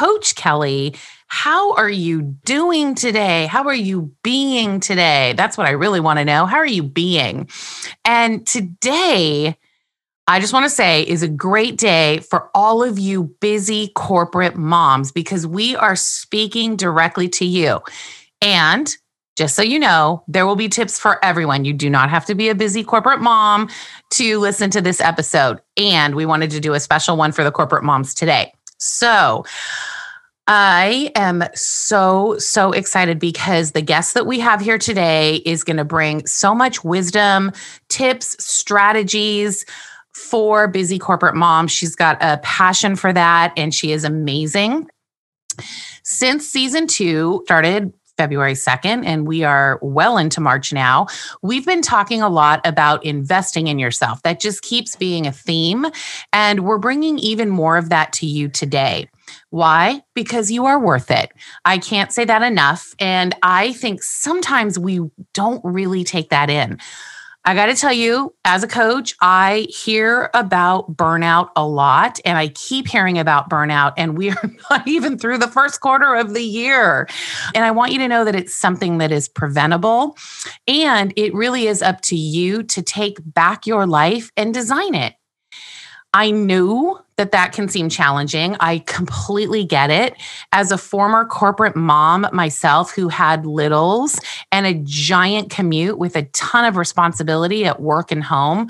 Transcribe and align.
Coach 0.00 0.34
Kelly. 0.34 0.94
How 1.26 1.74
are 1.74 1.90
you 1.90 2.22
doing 2.22 2.94
today? 2.94 3.44
How 3.44 3.64
are 3.64 3.74
you 3.74 4.10
being 4.22 4.80
today? 4.80 5.34
That's 5.36 5.58
what 5.58 5.66
I 5.66 5.72
really 5.72 6.00
want 6.00 6.18
to 6.18 6.24
know. 6.24 6.46
How 6.46 6.56
are 6.56 6.64
you 6.64 6.82
being? 6.82 7.50
And 8.06 8.46
today, 8.46 9.58
I 10.26 10.40
just 10.40 10.54
want 10.54 10.64
to 10.64 10.70
say 10.70 11.02
is 11.02 11.22
a 11.22 11.28
great 11.28 11.76
day 11.76 12.20
for 12.20 12.48
all 12.54 12.82
of 12.82 12.98
you 12.98 13.24
busy 13.42 13.88
corporate 13.94 14.56
moms 14.56 15.12
because 15.12 15.46
we 15.46 15.76
are 15.76 15.96
speaking 15.96 16.76
directly 16.76 17.28
to 17.28 17.44
you. 17.44 17.82
And 18.40 18.90
just 19.36 19.54
so 19.54 19.60
you 19.60 19.78
know, 19.78 20.24
there 20.28 20.46
will 20.46 20.56
be 20.56 20.70
tips 20.70 20.98
for 20.98 21.22
everyone. 21.22 21.66
You 21.66 21.74
do 21.74 21.90
not 21.90 22.08
have 22.08 22.24
to 22.26 22.34
be 22.34 22.48
a 22.48 22.54
busy 22.54 22.82
corporate 22.84 23.20
mom 23.20 23.68
to 24.12 24.38
listen 24.38 24.70
to 24.70 24.80
this 24.80 25.00
episode. 25.02 25.60
And 25.76 26.14
we 26.14 26.24
wanted 26.24 26.52
to 26.52 26.60
do 26.60 26.72
a 26.72 26.80
special 26.80 27.18
one 27.18 27.32
for 27.32 27.44
the 27.44 27.52
corporate 27.52 27.84
moms 27.84 28.14
today. 28.14 28.54
So, 28.80 29.44
I 30.46 31.12
am 31.14 31.44
so, 31.54 32.36
so 32.38 32.72
excited 32.72 33.20
because 33.20 33.70
the 33.70 33.82
guest 33.82 34.14
that 34.14 34.26
we 34.26 34.40
have 34.40 34.60
here 34.60 34.78
today 34.78 35.36
is 35.44 35.62
going 35.62 35.76
to 35.76 35.84
bring 35.84 36.26
so 36.26 36.54
much 36.54 36.82
wisdom, 36.82 37.52
tips, 37.88 38.42
strategies 38.44 39.64
for 40.12 40.66
busy 40.66 40.98
corporate 40.98 41.36
moms. 41.36 41.70
She's 41.70 41.94
got 41.94 42.18
a 42.20 42.38
passion 42.42 42.96
for 42.96 43.12
that 43.12 43.52
and 43.56 43.72
she 43.72 43.92
is 43.92 44.02
amazing. 44.02 44.88
Since 46.02 46.48
season 46.48 46.86
two 46.86 47.42
started 47.44 47.92
February 48.20 48.52
2nd, 48.52 49.06
and 49.06 49.26
we 49.26 49.44
are 49.44 49.78
well 49.80 50.18
into 50.18 50.42
March 50.42 50.74
now. 50.74 51.06
We've 51.40 51.64
been 51.64 51.80
talking 51.80 52.20
a 52.20 52.28
lot 52.28 52.60
about 52.66 53.02
investing 53.02 53.68
in 53.68 53.78
yourself. 53.78 54.20
That 54.24 54.40
just 54.40 54.60
keeps 54.60 54.94
being 54.94 55.26
a 55.26 55.32
theme. 55.32 55.86
And 56.30 56.60
we're 56.60 56.76
bringing 56.76 57.18
even 57.18 57.48
more 57.48 57.78
of 57.78 57.88
that 57.88 58.12
to 58.14 58.26
you 58.26 58.50
today. 58.50 59.08
Why? 59.48 60.02
Because 60.14 60.50
you 60.50 60.66
are 60.66 60.78
worth 60.78 61.10
it. 61.10 61.32
I 61.64 61.78
can't 61.78 62.12
say 62.12 62.26
that 62.26 62.42
enough. 62.42 62.94
And 62.98 63.34
I 63.42 63.72
think 63.72 64.02
sometimes 64.02 64.78
we 64.78 65.00
don't 65.32 65.64
really 65.64 66.04
take 66.04 66.28
that 66.28 66.50
in. 66.50 66.76
I 67.44 67.54
got 67.54 67.66
to 67.66 67.74
tell 67.74 67.92
you, 67.92 68.34
as 68.44 68.62
a 68.62 68.68
coach, 68.68 69.14
I 69.22 69.66
hear 69.70 70.30
about 70.34 70.94
burnout 70.94 71.48
a 71.56 71.66
lot 71.66 72.20
and 72.24 72.36
I 72.36 72.48
keep 72.48 72.86
hearing 72.86 73.18
about 73.18 73.48
burnout, 73.48 73.94
and 73.96 74.16
we 74.16 74.30
are 74.30 74.50
not 74.70 74.86
even 74.86 75.18
through 75.18 75.38
the 75.38 75.48
first 75.48 75.80
quarter 75.80 76.14
of 76.14 76.34
the 76.34 76.42
year. 76.42 77.08
And 77.54 77.64
I 77.64 77.70
want 77.70 77.92
you 77.92 77.98
to 78.00 78.08
know 78.08 78.24
that 78.24 78.36
it's 78.36 78.54
something 78.54 78.98
that 78.98 79.10
is 79.10 79.28
preventable 79.28 80.18
and 80.68 81.14
it 81.16 81.32
really 81.34 81.66
is 81.66 81.80
up 81.80 82.02
to 82.02 82.16
you 82.16 82.62
to 82.64 82.82
take 82.82 83.18
back 83.24 83.66
your 83.66 83.86
life 83.86 84.30
and 84.36 84.52
design 84.52 84.94
it. 84.94 85.14
I 86.12 86.32
knew 86.32 86.98
that 87.20 87.32
that 87.32 87.52
can 87.52 87.68
seem 87.68 87.90
challenging. 87.90 88.56
I 88.60 88.78
completely 88.86 89.62
get 89.62 89.90
it. 89.90 90.14
As 90.52 90.72
a 90.72 90.78
former 90.78 91.26
corporate 91.26 91.76
mom 91.76 92.26
myself 92.32 92.92
who 92.92 93.08
had 93.08 93.44
littles 93.44 94.18
and 94.50 94.64
a 94.64 94.72
giant 94.84 95.50
commute 95.50 95.98
with 95.98 96.16
a 96.16 96.22
ton 96.32 96.64
of 96.64 96.78
responsibility 96.78 97.66
at 97.66 97.82
work 97.82 98.10
and 98.10 98.24
home, 98.24 98.68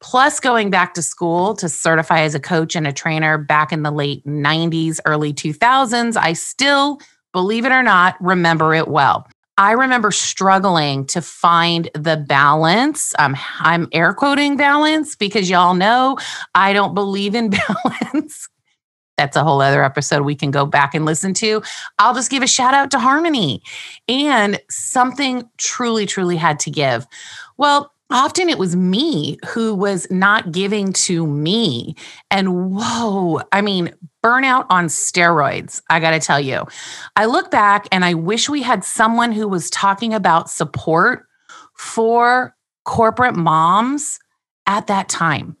plus 0.00 0.40
going 0.40 0.70
back 0.70 0.94
to 0.94 1.02
school 1.02 1.54
to 1.56 1.68
certify 1.68 2.20
as 2.20 2.34
a 2.34 2.40
coach 2.40 2.74
and 2.74 2.86
a 2.86 2.92
trainer 2.92 3.36
back 3.36 3.70
in 3.70 3.82
the 3.82 3.90
late 3.90 4.24
90s, 4.24 4.98
early 5.04 5.34
2000s, 5.34 6.16
I 6.16 6.32
still, 6.32 7.00
believe 7.34 7.66
it 7.66 7.72
or 7.72 7.82
not, 7.82 8.16
remember 8.18 8.72
it 8.72 8.88
well. 8.88 9.28
I 9.60 9.72
remember 9.72 10.10
struggling 10.10 11.04
to 11.08 11.20
find 11.20 11.90
the 11.92 12.16
balance. 12.16 13.12
Um, 13.18 13.36
I'm 13.58 13.88
air 13.92 14.14
quoting 14.14 14.56
balance 14.56 15.14
because 15.16 15.50
y'all 15.50 15.74
know 15.74 16.16
I 16.54 16.72
don't 16.72 16.94
believe 16.94 17.34
in 17.34 17.50
balance. 18.04 18.48
That's 19.18 19.36
a 19.36 19.44
whole 19.44 19.60
other 19.60 19.84
episode 19.84 20.22
we 20.22 20.34
can 20.34 20.50
go 20.50 20.64
back 20.64 20.94
and 20.94 21.04
listen 21.04 21.34
to. 21.34 21.62
I'll 21.98 22.14
just 22.14 22.30
give 22.30 22.42
a 22.42 22.46
shout 22.46 22.72
out 22.72 22.90
to 22.92 22.98
Harmony. 22.98 23.60
And 24.08 24.58
something 24.70 25.46
truly, 25.58 26.06
truly 26.06 26.36
had 26.36 26.58
to 26.60 26.70
give. 26.70 27.06
Well, 27.58 27.92
often 28.10 28.48
it 28.48 28.56
was 28.56 28.74
me 28.74 29.38
who 29.48 29.74
was 29.74 30.10
not 30.10 30.52
giving 30.52 30.94
to 30.94 31.26
me. 31.26 31.96
And 32.30 32.72
whoa, 32.72 33.42
I 33.52 33.60
mean, 33.60 33.92
burnout 34.22 34.66
on 34.70 34.86
steroids, 34.86 35.82
I 35.88 36.00
got 36.00 36.10
to 36.10 36.20
tell 36.20 36.40
you. 36.40 36.66
I 37.16 37.26
look 37.26 37.50
back 37.50 37.88
and 37.92 38.04
I 38.04 38.14
wish 38.14 38.48
we 38.48 38.62
had 38.62 38.84
someone 38.84 39.32
who 39.32 39.48
was 39.48 39.70
talking 39.70 40.14
about 40.14 40.50
support 40.50 41.26
for 41.74 42.54
corporate 42.84 43.36
moms 43.36 44.18
at 44.66 44.86
that 44.88 45.08
time. 45.08 45.56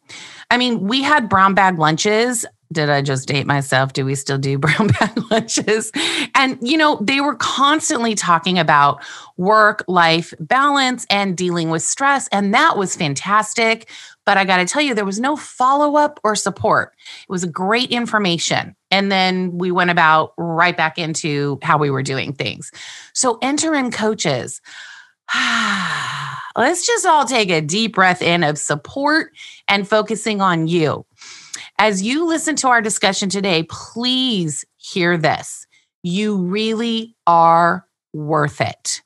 I 0.50 0.56
mean, 0.56 0.86
we 0.86 1.02
had 1.02 1.28
brown 1.28 1.54
bag 1.54 1.78
lunches 1.78 2.44
did 2.72 2.88
I 2.88 3.02
just 3.02 3.26
date 3.26 3.46
myself? 3.46 3.92
Do 3.92 4.04
we 4.04 4.14
still 4.14 4.38
do 4.38 4.58
brown 4.58 4.88
bag 4.88 5.30
lunches? 5.30 5.90
And, 6.34 6.58
you 6.60 6.76
know, 6.76 6.98
they 7.00 7.20
were 7.20 7.34
constantly 7.34 8.14
talking 8.14 8.58
about 8.58 9.02
work 9.36 9.84
life 9.88 10.32
balance 10.38 11.06
and 11.10 11.36
dealing 11.36 11.70
with 11.70 11.82
stress. 11.82 12.28
And 12.28 12.54
that 12.54 12.76
was 12.76 12.94
fantastic. 12.94 13.90
But 14.26 14.36
I 14.36 14.44
got 14.44 14.58
to 14.58 14.64
tell 14.64 14.82
you, 14.82 14.94
there 14.94 15.04
was 15.04 15.18
no 15.18 15.36
follow 15.36 15.96
up 15.96 16.20
or 16.22 16.36
support. 16.36 16.94
It 17.22 17.30
was 17.30 17.44
great 17.46 17.90
information. 17.90 18.76
And 18.90 19.10
then 19.10 19.56
we 19.56 19.70
went 19.70 19.90
about 19.90 20.34
right 20.36 20.76
back 20.76 20.98
into 20.98 21.58
how 21.62 21.78
we 21.78 21.90
were 21.90 22.02
doing 22.02 22.32
things. 22.32 22.70
So 23.14 23.38
enter 23.42 23.74
in 23.74 23.90
coaches. 23.90 24.60
Let's 26.56 26.86
just 26.86 27.06
all 27.06 27.24
take 27.24 27.50
a 27.50 27.60
deep 27.60 27.94
breath 27.94 28.22
in 28.22 28.42
of 28.42 28.58
support 28.58 29.32
and 29.68 29.88
focusing 29.88 30.40
on 30.40 30.66
you. 30.66 31.06
As 31.78 32.02
you 32.02 32.26
listen 32.26 32.56
to 32.56 32.68
our 32.68 32.82
discussion 32.82 33.28
today, 33.28 33.64
please 33.70 34.64
hear 34.76 35.16
this. 35.16 35.66
You 36.02 36.36
really 36.36 37.16
are 37.26 37.86
worth 38.12 38.60
it. 38.60 39.02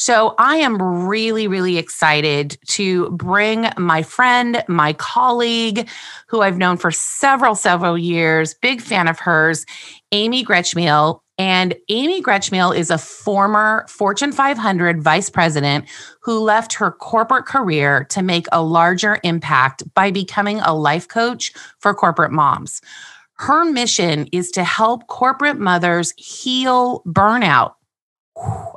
So 0.00 0.34
I 0.38 0.56
am 0.56 0.80
really, 0.80 1.46
really 1.46 1.76
excited 1.76 2.56
to 2.68 3.10
bring 3.10 3.68
my 3.76 4.02
friend, 4.02 4.64
my 4.66 4.94
colleague, 4.94 5.90
who 6.26 6.40
I've 6.40 6.56
known 6.56 6.78
for 6.78 6.90
several, 6.90 7.54
several 7.54 7.98
years, 7.98 8.54
big 8.54 8.80
fan 8.80 9.08
of 9.08 9.18
hers, 9.18 9.66
Amy 10.10 10.42
Grechmiel. 10.42 11.20
And 11.36 11.76
Amy 11.90 12.22
Grechmiel 12.22 12.74
is 12.74 12.90
a 12.90 12.96
former 12.96 13.84
Fortune 13.90 14.32
500 14.32 15.02
vice 15.02 15.28
president 15.28 15.84
who 16.22 16.38
left 16.38 16.72
her 16.72 16.90
corporate 16.90 17.44
career 17.44 18.04
to 18.04 18.22
make 18.22 18.46
a 18.52 18.62
larger 18.62 19.18
impact 19.22 19.82
by 19.92 20.10
becoming 20.10 20.60
a 20.60 20.74
life 20.74 21.08
coach 21.08 21.52
for 21.78 21.92
corporate 21.92 22.32
moms. 22.32 22.80
Her 23.34 23.66
mission 23.66 24.28
is 24.32 24.50
to 24.52 24.64
help 24.64 25.08
corporate 25.08 25.58
mothers 25.58 26.14
heal 26.16 27.02
burnout. 27.06 27.74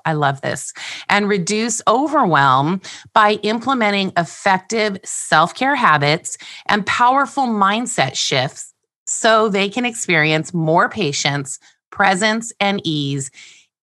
I 0.06 0.13
love 0.13 0.42
this. 0.42 0.74
And 1.10 1.30
reduce 1.30 1.81
overwhelm 1.88 2.81
by 3.13 3.33
implementing 3.44 4.12
effective 4.18 4.98
self 5.04 5.54
care 5.56 5.75
habits 5.75 6.38
and 6.68 6.86
powerful 6.86 7.48
mindset 7.48 8.15
shifts 8.15 8.74
so 9.06 9.50
they 9.50 9.69
can 9.69 9.86
experience 9.86 10.54
more 10.54 10.89
patience 10.89 11.60
presence, 11.94 12.51
and 12.60 12.81
ease 12.83 13.31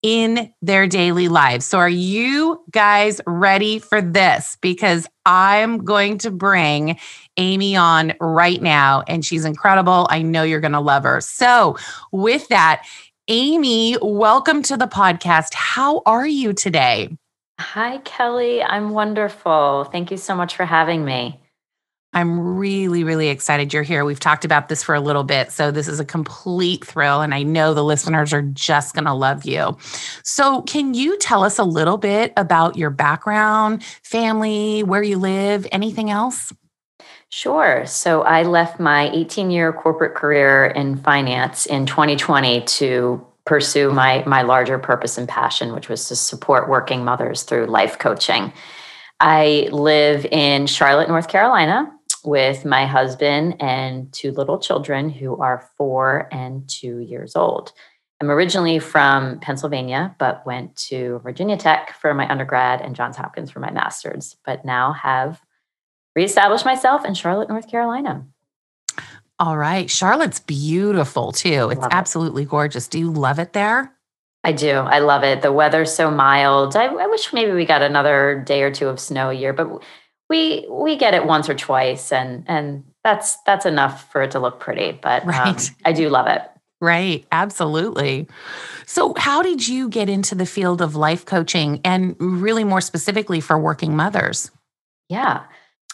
in 0.03 0.53
their 0.63 0.87
daily 0.87 1.29
lives. 1.29 1.65
So, 1.65 1.79
are 1.79 1.89
you 1.89 2.63
guys 2.71 3.21
ready 3.27 3.79
for 3.79 4.03
this? 4.03 4.57
Because 4.61 5.07
I'm 5.25 5.85
going 5.85 6.19
to 6.19 6.31
bring 6.31 6.99
Amy 7.37 7.77
on 7.77 8.15
right 8.21 8.61
now, 8.61 9.03
and 9.07 9.25
she's 9.25 9.45
incredible. 9.45 10.07
I 10.11 10.23
know 10.23 10.43
you're 10.43 10.61
going 10.61 10.73
to 10.73 10.81
love 10.81 11.05
her. 11.05 11.21
So, 11.21 11.77
with 12.13 12.49
that, 12.49 12.85
Amy, 13.33 13.97
welcome 14.03 14.61
to 14.65 14.77
the 14.77 14.89
podcast. 14.89 15.55
How 15.55 16.03
are 16.05 16.27
you 16.27 16.53
today? 16.53 17.17
Hi, 17.61 17.99
Kelly. 17.99 18.61
I'm 18.61 18.91
wonderful. 18.91 19.85
Thank 19.93 20.11
you 20.11 20.17
so 20.17 20.35
much 20.35 20.57
for 20.57 20.65
having 20.65 21.05
me. 21.05 21.41
I'm 22.13 22.57
really, 22.57 23.05
really 23.05 23.29
excited 23.29 23.73
you're 23.73 23.85
here. 23.85 24.05
We've 24.05 24.19
talked 24.19 24.45
about 24.45 24.69
this 24.69 24.83
for 24.83 24.97
a 24.97 25.01
little 25.01 25.23
bit. 25.23 25.53
So, 25.53 25.71
this 25.71 25.87
is 25.87 26.01
a 26.01 26.05
complete 26.05 26.85
thrill. 26.85 27.21
And 27.21 27.33
I 27.33 27.45
know 27.45 27.73
the 27.73 27.85
listeners 27.85 28.33
are 28.33 28.43
just 28.43 28.97
going 28.97 29.05
to 29.05 29.15
love 29.15 29.45
you. 29.45 29.79
So, 30.25 30.63
can 30.63 30.95
you 30.95 31.17
tell 31.19 31.45
us 31.45 31.57
a 31.57 31.65
little 31.65 31.99
bit 31.99 32.33
about 32.37 32.77
your 32.77 32.91
background, 32.91 33.85
family, 34.03 34.83
where 34.83 35.05
you 35.05 35.19
live, 35.19 35.69
anything 35.71 36.11
else? 36.11 36.53
Sure. 37.31 37.87
So, 37.87 38.23
I 38.23 38.43
left 38.43 38.81
my 38.81 39.09
18 39.13 39.51
year 39.51 39.73
corporate 39.73 40.15
career 40.15 40.67
in 40.67 40.97
finance 40.97 41.65
in 41.67 41.87
2020 41.87 42.63
to 42.63 43.25
pursue 43.45 43.91
my, 43.91 44.23
my 44.27 44.43
larger 44.43 44.79
purpose 44.79 45.17
and 45.17 45.29
passion, 45.29 45.73
which 45.73 45.89
was 45.89 46.09
to 46.09 46.17
support 46.17 46.69
working 46.69 47.05
mothers 47.05 47.45
through 47.45 47.67
life 47.67 47.99
coaching. 47.99 48.53
I 49.21 49.69
live 49.71 50.27
in 50.27 50.67
Charlotte, 50.67 51.09
North 51.09 51.29
Carolina, 51.29 51.93
with 52.25 52.65
my 52.65 52.87
husband 52.87 53.57
and 53.61 54.13
two 54.13 54.33
little 54.33 54.59
children 54.59 55.09
who 55.09 55.37
are 55.37 55.69
four 55.77 56.29
and 56.33 56.69
two 56.69 56.99
years 56.99 57.37
old. 57.37 57.73
I'm 58.21 58.31
originally 58.31 58.79
from 58.79 59.41
Pennsylvania, 59.41 60.15
but 60.19 60.45
went 60.45 60.77
to 60.89 61.21
Virginia 61.23 61.57
Tech 61.57 61.95
for 62.01 62.13
my 62.13 62.29
undergrad 62.31 62.81
and 62.81 62.95
Johns 62.95 63.17
Hopkins 63.17 63.51
for 63.51 63.61
my 63.61 63.71
master's, 63.71 64.37
but 64.45 64.65
now 64.65 64.93
have 64.93 65.41
reestablished 66.15 66.65
myself 66.65 67.05
in 67.05 67.15
Charlotte, 67.15 67.49
North 67.49 67.71
Carolina. 67.71 68.27
All 69.39 69.57
right. 69.57 69.91
Charlotte's 69.91 70.41
beautiful 70.41 71.33
too. 71.33 71.71
It's 71.71 71.87
absolutely 71.91 72.45
gorgeous. 72.45 72.89
Do 72.89 72.99
you 72.99 73.11
love 73.11 73.39
it 73.39 73.55
there? 73.55 73.95
I 74.45 74.53
do. 74.53 74.71
I 74.71 74.99
love 74.99 75.23
it. 75.23 75.43
The 75.43 75.53
weather's 75.53 75.93
so 75.93 76.11
mild. 76.11 76.77
I, 76.77 76.87
I 76.87 77.07
wish 77.07 77.33
maybe 77.33 77.53
we 77.53 77.65
got 77.65 77.83
another 77.83 78.43
day 78.47 78.63
or 78.63 78.71
two 78.71 78.89
of 78.89 79.01
snow 79.01 79.31
a 79.31 79.35
year, 79.35 79.53
but 79.53 79.83
we 80.31 80.65
we 80.71 80.97
get 80.97 81.13
it 81.13 81.27
once 81.27 81.51
or 81.51 81.55
twice 81.55 82.11
and 82.11 82.45
and 82.47 82.85
that's 83.05 83.37
that's 83.43 83.67
enough 83.67 84.11
for 84.11 84.23
it 84.23 84.31
to 84.31 84.39
look 84.39 84.61
pretty 84.61 84.93
but 84.93 85.27
right. 85.27 85.69
um, 85.69 85.77
i 85.85 85.93
do 85.93 86.09
love 86.09 86.27
it 86.27 86.43
right 86.81 87.27
absolutely 87.33 88.27
so 88.87 89.13
how 89.19 89.43
did 89.43 89.67
you 89.69 89.91
get 89.91 90.09
into 90.09 90.35
the 90.35 90.47
field 90.47 90.81
of 90.81 90.97
life 90.97 91.27
coaching 91.27 91.81
and 91.85 92.17
really 92.19 92.65
more 92.65 92.81
specifically 92.81 93.41
for 93.41 93.59
working 93.59 93.95
mothers 93.95 94.51
yeah 95.11 95.43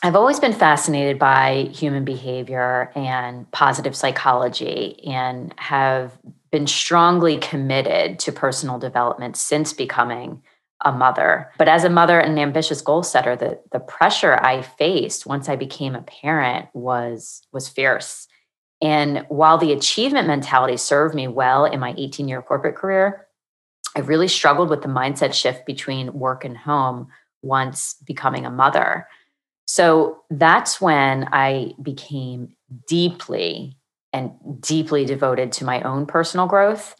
I've 0.02 0.16
always 0.16 0.38
been 0.38 0.52
fascinated 0.52 1.18
by 1.18 1.70
human 1.72 2.04
behavior 2.04 2.92
and 2.94 3.50
positive 3.50 3.96
psychology 3.96 5.02
and 5.06 5.54
have 5.56 6.18
been 6.50 6.66
strongly 6.66 7.38
committed 7.38 8.18
to 8.20 8.32
personal 8.32 8.78
development 8.78 9.36
since 9.36 9.72
becoming 9.72 10.42
a 10.84 10.92
mother. 10.92 11.50
But 11.58 11.68
as 11.68 11.84
a 11.84 11.90
mother 11.90 12.20
and 12.20 12.32
an 12.32 12.38
ambitious 12.38 12.82
goal 12.82 13.02
setter, 13.02 13.34
the, 13.34 13.58
the 13.72 13.80
pressure 13.80 14.34
I 14.34 14.62
faced 14.62 15.26
once 15.26 15.48
I 15.48 15.56
became 15.56 15.94
a 15.94 16.02
parent 16.02 16.68
was, 16.74 17.42
was 17.52 17.68
fierce. 17.68 18.28
And 18.82 19.24
while 19.28 19.56
the 19.56 19.72
achievement 19.72 20.28
mentality 20.28 20.76
served 20.76 21.14
me 21.14 21.28
well 21.28 21.64
in 21.64 21.80
my 21.80 21.94
18 21.96 22.28
year 22.28 22.42
corporate 22.42 22.76
career, 22.76 23.26
I 23.96 24.00
really 24.00 24.28
struggled 24.28 24.68
with 24.68 24.82
the 24.82 24.88
mindset 24.88 25.32
shift 25.32 25.64
between 25.64 26.12
work 26.12 26.44
and 26.44 26.56
home 26.56 27.08
once 27.40 27.96
becoming 28.06 28.44
a 28.44 28.50
mother. 28.50 29.08
So 29.66 30.22
that's 30.30 30.80
when 30.80 31.28
I 31.32 31.74
became 31.82 32.54
deeply 32.86 33.76
and 34.12 34.32
deeply 34.60 35.04
devoted 35.04 35.52
to 35.52 35.64
my 35.64 35.82
own 35.82 36.06
personal 36.06 36.46
growth 36.46 36.94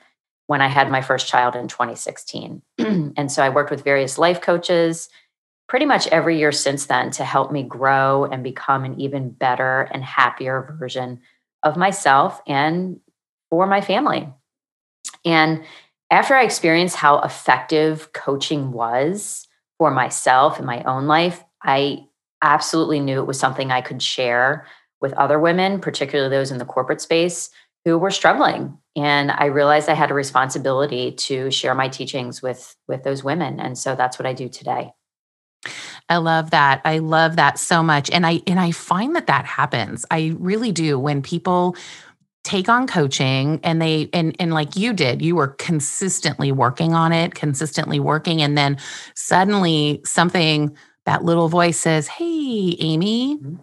when 0.49 0.61
I 0.61 0.69
had 0.69 0.91
my 0.91 1.01
first 1.01 1.29
child 1.29 1.57
in 1.57 1.69
2016. 1.69 2.63
and 2.79 3.33
so 3.33 3.43
I 3.43 3.49
worked 3.49 3.71
with 3.71 3.85
various 3.85 4.19
life 4.19 4.41
coaches 4.41 5.09
pretty 5.69 5.87
much 5.87 6.07
every 6.09 6.39
year 6.39 6.53
since 6.53 6.87
then 6.87 7.11
to 7.11 7.25
help 7.25 7.51
me 7.51 7.63
grow 7.63 8.25
and 8.25 8.45
become 8.45 8.85
an 8.85 9.01
even 9.01 9.31
better 9.31 9.89
and 9.93 10.05
happier 10.05 10.77
version 10.79 11.21
of 11.63 11.77
myself 11.77 12.41
and 12.47 13.01
for 13.51 13.67
my 13.67 13.81
family. 13.81 14.29
And 15.25 15.65
after 16.11 16.35
I 16.35 16.45
experienced 16.45 16.97
how 16.97 17.21
effective 17.21 18.13
coaching 18.13 18.71
was 18.71 19.49
for 19.79 19.91
myself 19.91 20.61
in 20.61 20.67
my 20.67 20.83
own 20.85 21.07
life, 21.07 21.43
I 21.63 22.07
absolutely 22.43 23.01
knew 23.01 23.21
it 23.21 23.27
was 23.27 23.39
something 23.39 23.71
I 23.71 23.81
could 23.81 24.03
share 24.03 24.67
with 25.01 25.13
other 25.15 25.39
women, 25.39 25.81
particularly 25.81 26.31
those 26.31 26.51
in 26.51 26.59
the 26.59 26.65
corporate 26.65 27.01
space 27.01 27.51
who 27.87 27.97
were 27.97 28.11
struggling 28.11 28.77
and 28.97 29.31
i 29.31 29.45
realized 29.45 29.89
i 29.89 29.95
had 29.95 30.11
a 30.11 30.15
responsibility 30.15 31.13
to 31.13 31.51
share 31.53 31.75
my 31.75 31.89
teachings 31.89 32.43
with 32.43 32.75
with 32.89 33.05
those 33.05 33.23
women 33.23 33.61
and 33.61 33.79
so 33.79 33.95
that's 33.95 34.19
what 34.19 34.27
i 34.27 34.33
do 34.35 34.49
today 34.49 34.91
I 36.09 36.19
love 36.19 36.51
that. 36.51 36.81
I 36.85 36.99
love 36.99 37.35
that 37.35 37.59
so 37.59 37.83
much. 37.83 38.11
And 38.11 38.25
I 38.25 38.41
and 38.47 38.61
I 38.61 38.71
find 38.71 39.17
that 39.17 39.27
that 39.27 39.45
happens. 39.45 40.07
I 40.09 40.37
really 40.39 40.71
do 40.71 41.01
when 41.01 41.21
people 41.21 41.75
take 42.45 42.69
on 42.69 42.87
coaching 42.87 43.59
and 43.65 43.83
they 43.83 44.09
and 44.13 44.37
and 44.39 44.55
like 44.55 44.77
you 44.77 44.93
did, 44.93 45.21
you 45.21 45.35
were 45.35 45.49
consistently 45.49 46.53
working 46.53 46.95
on 46.95 47.13
it, 47.13 47.35
consistently 47.35 47.99
working 47.99 48.41
and 48.41 48.57
then 48.57 48.79
suddenly 49.17 50.01
something 50.05 50.77
that 51.07 51.25
little 51.25 51.49
voice 51.49 51.79
says, 51.79 52.09
"Hey, 52.09 52.77
Amy, 52.79 53.39
mm-hmm 53.39 53.57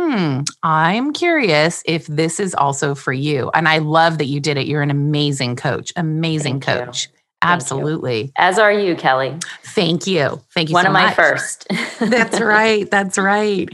hmm, 0.00 0.40
I'm 0.62 1.12
curious 1.12 1.82
if 1.84 2.06
this 2.06 2.40
is 2.40 2.54
also 2.54 2.94
for 2.94 3.12
you. 3.12 3.50
And 3.54 3.68
I 3.68 3.78
love 3.78 4.18
that 4.18 4.26
you 4.26 4.40
did 4.40 4.56
it. 4.56 4.66
You're 4.66 4.82
an 4.82 4.90
amazing 4.90 5.56
coach, 5.56 5.92
amazing 5.96 6.60
Thank 6.60 6.86
coach. 6.86 7.06
You. 7.06 7.12
Absolutely. 7.42 8.24
You. 8.24 8.32
As 8.36 8.58
are 8.58 8.72
you, 8.72 8.94
Kelly. 8.94 9.34
Thank 9.64 10.06
you. 10.06 10.42
Thank 10.52 10.68
you 10.68 10.74
One 10.74 10.84
so 10.84 10.88
of 10.88 10.92
my 10.92 11.14
first. 11.14 11.66
That's 11.98 12.38
right. 12.40 12.90
That's 12.90 13.16
right. 13.16 13.68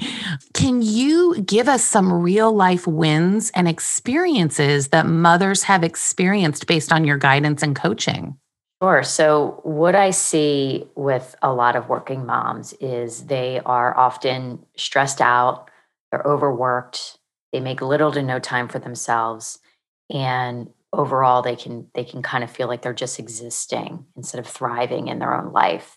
Can 0.55 0.83
you 0.83 1.43
give 1.43 1.69
us 1.69 1.85
some 1.85 2.13
real 2.13 2.53
life 2.53 2.87
wins 2.87 3.51
and 3.55 3.67
experiences 3.67 4.89
that 4.89 5.07
mothers 5.07 5.65
have 5.65 5.83
experienced 5.83 6.69
based 6.69 6.93
on 6.93 7.05
your 7.05 7.19
guidance 7.19 7.63
and 7.63 7.75
coaching? 7.75 8.39
Sure. 8.83 9.03
So, 9.03 9.61
what 9.65 9.95
I 9.95 10.11
see 10.11 10.85
with 10.97 11.35
a 11.43 11.53
lot 11.53 11.77
of 11.77 11.89
working 11.89 12.27
moms 12.27 12.75
is 12.75 13.27
they 13.27 13.61
are 13.65 13.97
often 13.97 14.65
stressed 14.77 15.21
out, 15.23 15.71
they're 16.11 16.23
overworked, 16.27 17.19
they 17.53 17.61
make 17.61 17.81
little 17.81 18.13
to 18.13 18.23
no 18.23 18.39
time 18.39 18.69
for 18.69 18.79
themselves, 18.79 19.59
and 20.13 20.69
overall 20.93 21.41
they 21.43 21.57
can 21.57 21.87
they 21.95 22.05
can 22.05 22.23
kind 22.23 22.45
of 22.45 22.51
feel 22.51 22.69
like 22.69 22.83
they're 22.83 22.93
just 22.93 23.19
existing 23.19 24.05
instead 24.15 24.39
of 24.39 24.47
thriving 24.47 25.09
in 25.09 25.19
their 25.21 25.35
own 25.35 25.53
life. 25.53 25.97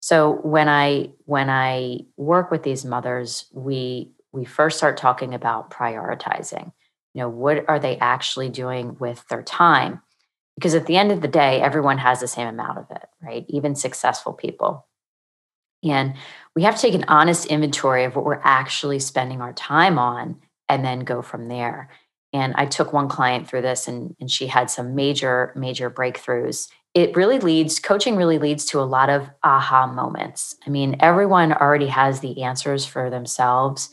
So 0.00 0.32
when 0.42 0.68
I 0.68 1.10
when 1.26 1.50
I 1.50 2.00
work 2.16 2.50
with 2.50 2.62
these 2.64 2.84
mothers, 2.84 3.46
we 3.52 4.12
we 4.32 4.44
first 4.44 4.78
start 4.78 4.96
talking 4.96 5.34
about 5.34 5.70
prioritizing. 5.70 6.72
You 7.14 7.22
know, 7.22 7.28
what 7.30 7.64
are 7.68 7.78
they 7.80 7.98
actually 7.98 8.50
doing 8.50 8.96
with 9.00 9.26
their 9.28 9.42
time? 9.42 10.02
Because 10.60 10.74
at 10.74 10.84
the 10.84 10.98
end 10.98 11.10
of 11.10 11.22
the 11.22 11.28
day, 11.28 11.62
everyone 11.62 11.96
has 11.96 12.20
the 12.20 12.28
same 12.28 12.46
amount 12.46 12.76
of 12.76 12.90
it, 12.90 13.08
right? 13.22 13.46
Even 13.48 13.74
successful 13.74 14.34
people. 14.34 14.86
And 15.82 16.16
we 16.54 16.64
have 16.64 16.76
to 16.76 16.82
take 16.82 16.92
an 16.92 17.06
honest 17.08 17.46
inventory 17.46 18.04
of 18.04 18.14
what 18.14 18.26
we're 18.26 18.42
actually 18.44 18.98
spending 18.98 19.40
our 19.40 19.54
time 19.54 19.98
on 19.98 20.38
and 20.68 20.84
then 20.84 21.00
go 21.00 21.22
from 21.22 21.48
there. 21.48 21.88
And 22.34 22.52
I 22.56 22.66
took 22.66 22.92
one 22.92 23.08
client 23.08 23.48
through 23.48 23.62
this 23.62 23.88
and, 23.88 24.14
and 24.20 24.30
she 24.30 24.48
had 24.48 24.68
some 24.68 24.94
major, 24.94 25.54
major 25.56 25.90
breakthroughs. 25.90 26.68
It 26.92 27.16
really 27.16 27.38
leads, 27.38 27.80
coaching 27.80 28.16
really 28.16 28.38
leads 28.38 28.66
to 28.66 28.80
a 28.80 28.82
lot 28.82 29.08
of 29.08 29.30
aha 29.42 29.86
moments. 29.86 30.56
I 30.66 30.68
mean, 30.68 30.96
everyone 31.00 31.54
already 31.54 31.86
has 31.86 32.20
the 32.20 32.42
answers 32.42 32.84
for 32.84 33.08
themselves. 33.08 33.88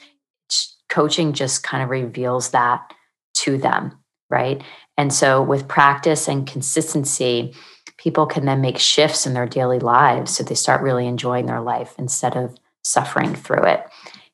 Coaching 0.90 1.32
just 1.32 1.64
kind 1.64 1.82
of 1.82 1.90
reveals 1.90 2.50
that 2.50 2.94
to 3.36 3.58
them, 3.58 3.98
right? 4.30 4.62
And 4.98 5.14
so 5.14 5.42
with 5.42 5.68
practice 5.68 6.28
and 6.28 6.48
consistency, 6.48 7.54
people 7.98 8.26
can 8.26 8.46
then 8.46 8.62
make 8.62 8.78
shifts 8.78 9.26
in 9.26 9.34
their 9.34 9.46
daily 9.46 9.80
lives 9.80 10.36
so 10.36 10.44
they 10.44 10.56
start 10.56 10.82
really 10.82 11.08
enjoying 11.08 11.46
their 11.46 11.62
life 11.62 11.94
instead 11.98 12.36
of 12.36 12.56
suffering 12.84 13.36
through 13.36 13.64
it. 13.64 13.86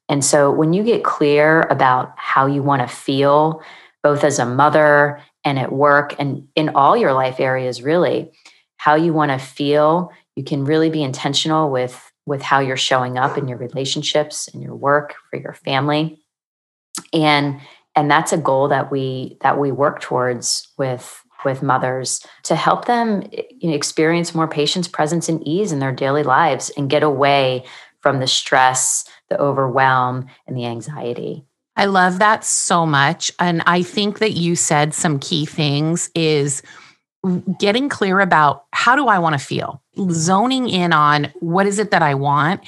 And 0.10 0.24
so 0.24 0.52
when 0.52 0.74
you 0.74 0.84
get 0.84 1.04
clear 1.04 1.62
about 1.62 2.14
how 2.18 2.46
you 2.46 2.62
want 2.62 2.82
to 2.82 2.94
feel, 2.94 3.62
both 4.04 4.24
as 4.24 4.40
a 4.40 4.46
mother 4.46 5.22
and 5.46 5.58
at 5.58 5.72
work 5.72 6.16
and 6.20 6.48
in 6.56 6.70
all 6.70 6.96
your 6.96 7.14
life 7.14 7.40
areas, 7.40 7.82
really, 7.82 8.32
how 8.78 8.96
you 8.96 9.14
want 9.14 9.32
to 9.32 9.38
feel, 9.38 10.12
you 10.36 10.44
can 10.44 10.66
really 10.66 10.90
be 10.90 11.04
intentional 11.04 11.72
with, 11.72 12.12
with 12.26 12.42
how 12.42 12.60
you're 12.60 12.78
showing 12.78 13.18
up 13.18 13.38
in 13.38 13.48
your 13.48 13.58
relationships 13.58 14.50
and 14.54 14.62
your 14.62 14.76
work 14.76 15.16
for 15.30 15.40
your 15.40 15.54
family. 15.54 16.20
And 17.12 17.60
and 17.96 18.10
that's 18.10 18.34
a 18.34 18.38
goal 18.38 18.68
that 18.70 18.92
we 18.92 19.38
that 19.42 19.60
we 19.60 19.72
work 19.72 20.00
towards 20.02 20.68
with 20.78 21.24
with 21.46 21.62
mothers 21.62 22.26
to 22.44 22.56
help 22.56 22.86
them 22.86 23.24
you 23.32 23.70
know, 23.70 23.76
experience 23.76 24.34
more 24.34 24.48
patience, 24.48 24.88
presence, 24.88 25.28
and 25.28 25.46
ease 25.46 25.72
in 25.72 25.80
their 25.80 25.92
daily 25.92 26.24
lives 26.24 26.72
and 26.78 26.90
get 26.90 27.04
away 27.04 27.66
from 28.00 28.20
the 28.20 28.28
stress, 28.28 29.06
the 29.30 29.40
overwhelm, 29.40 30.26
and 30.48 30.56
the 30.56 30.66
anxiety. 30.66 31.44
I 31.76 31.86
love 31.86 32.20
that 32.20 32.46
so 32.46 32.86
much. 32.86 33.32
And 33.40 33.62
I 33.66 33.84
think 33.84 34.20
that 34.20 34.34
you 34.34 34.56
said 34.56 34.94
some 34.94 35.20
key 35.20 35.46
things 35.46 36.10
is 36.16 36.62
getting 37.60 37.90
clear 37.90 38.20
about 38.20 38.66
how 38.72 38.96
do 38.96 39.08
I 39.08 39.20
want 39.20 39.34
to 39.34 39.46
feel? 39.46 39.84
zoning 40.10 40.70
in 40.70 40.94
on 40.94 41.32
what 41.40 41.68
is 41.68 41.80
it 41.80 41.92
that 41.92 42.02
I 42.02 42.16
want. 42.16 42.62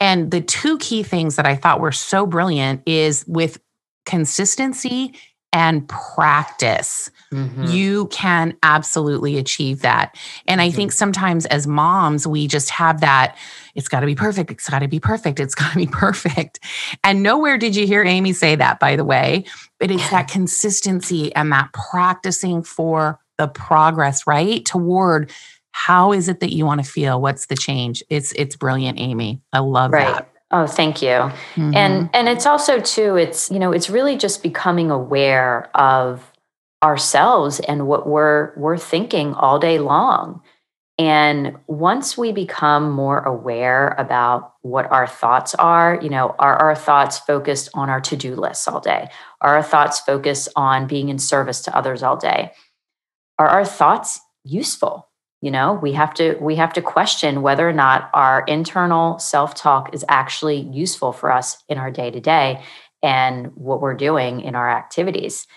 And 0.00 0.30
the 0.30 0.40
two 0.40 0.78
key 0.78 1.02
things 1.02 1.36
that 1.36 1.46
I 1.46 1.54
thought 1.54 1.80
were 1.80 1.92
so 1.92 2.26
brilliant 2.26 2.82
is 2.86 3.24
with 3.26 3.60
consistency 4.04 5.14
and 5.52 5.86
practice. 5.88 7.10
Mm-hmm. 7.30 7.66
You 7.66 8.06
can 8.08 8.56
absolutely 8.62 9.36
achieve 9.36 9.82
that. 9.82 10.16
And 10.46 10.62
I 10.62 10.70
think 10.70 10.90
mm-hmm. 10.90 10.96
sometimes 10.96 11.44
as 11.46 11.66
moms, 11.66 12.26
we 12.26 12.46
just 12.46 12.70
have 12.70 13.00
that 13.02 13.36
it's 13.74 13.88
got 13.88 14.00
to 14.00 14.06
be 14.06 14.14
perfect. 14.14 14.50
It's 14.50 14.68
got 14.68 14.80
to 14.80 14.88
be 14.88 15.00
perfect. 15.00 15.40
It's 15.40 15.54
got 15.54 15.72
to 15.72 15.78
be 15.78 15.86
perfect. 15.90 16.60
And 17.04 17.22
nowhere 17.22 17.58
did 17.58 17.76
you 17.76 17.86
hear 17.86 18.02
Amy 18.02 18.32
say 18.32 18.54
that, 18.56 18.80
by 18.80 18.96
the 18.96 19.04
way. 19.04 19.44
But 19.78 19.90
it's 19.90 20.10
that 20.10 20.28
consistency 20.28 21.34
and 21.34 21.52
that 21.52 21.72
practicing 21.72 22.62
for 22.62 23.18
the 23.38 23.48
progress, 23.48 24.26
right? 24.26 24.64
Toward 24.64 25.30
how 25.72 26.12
is 26.12 26.28
it 26.28 26.40
that 26.40 26.52
you 26.52 26.66
want 26.66 26.84
to 26.84 26.90
feel? 26.90 27.20
What's 27.20 27.46
the 27.46 27.56
change? 27.56 28.02
It's 28.10 28.32
it's 28.32 28.56
brilliant, 28.56 29.00
Amy. 29.00 29.40
I 29.52 29.60
love 29.60 29.92
right. 29.92 30.14
that. 30.14 30.31
Oh, 30.52 30.66
thank 30.66 31.00
you. 31.00 31.08
Mm-hmm. 31.08 31.74
And 31.74 32.10
and 32.12 32.28
it's 32.28 32.46
also 32.46 32.78
too 32.78 33.16
it's 33.16 33.50
you 33.50 33.58
know, 33.58 33.72
it's 33.72 33.88
really 33.88 34.16
just 34.16 34.42
becoming 34.42 34.90
aware 34.90 35.70
of 35.74 36.30
ourselves 36.82 37.60
and 37.60 37.86
what 37.86 38.06
we're 38.06 38.52
we're 38.56 38.78
thinking 38.78 39.34
all 39.34 39.58
day 39.58 39.78
long. 39.78 40.42
And 40.98 41.56
once 41.66 42.18
we 42.18 42.32
become 42.32 42.90
more 42.90 43.20
aware 43.20 43.94
about 43.98 44.54
what 44.60 44.92
our 44.92 45.06
thoughts 45.06 45.54
are, 45.54 45.98
you 46.02 46.10
know, 46.10 46.34
are 46.38 46.56
our 46.56 46.74
thoughts 46.74 47.18
focused 47.18 47.70
on 47.72 47.88
our 47.88 48.00
to 48.02 48.16
do 48.16 48.36
lists 48.36 48.68
all 48.68 48.80
day? 48.80 49.08
Are 49.40 49.56
our 49.56 49.62
thoughts 49.62 50.00
focused 50.00 50.50
on 50.54 50.86
being 50.86 51.08
in 51.08 51.18
service 51.18 51.62
to 51.62 51.76
others 51.76 52.02
all 52.02 52.16
day? 52.16 52.52
Are 53.38 53.48
our 53.48 53.64
thoughts 53.64 54.20
useful? 54.44 55.08
You 55.42 55.50
know, 55.50 55.74
we 55.82 55.92
have 55.92 56.14
to 56.14 56.36
we 56.40 56.54
have 56.54 56.72
to 56.74 56.80
question 56.80 57.42
whether 57.42 57.68
or 57.68 57.72
not 57.72 58.10
our 58.14 58.44
internal 58.46 59.18
self-talk 59.18 59.92
is 59.92 60.04
actually 60.08 60.60
useful 60.60 61.12
for 61.12 61.32
us 61.32 61.62
in 61.68 61.78
our 61.78 61.90
day-to-day 61.90 62.62
and 63.02 63.48
what 63.56 63.80
we're 63.80 63.96
doing 63.96 64.40
in 64.40 64.54
our 64.54 64.70
activities. 64.70 65.48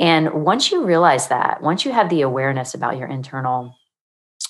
And 0.00 0.44
once 0.44 0.72
you 0.72 0.84
realize 0.84 1.28
that, 1.28 1.62
once 1.62 1.84
you 1.84 1.92
have 1.92 2.08
the 2.08 2.22
awareness 2.22 2.74
about 2.74 2.98
your 2.98 3.06
internal 3.06 3.76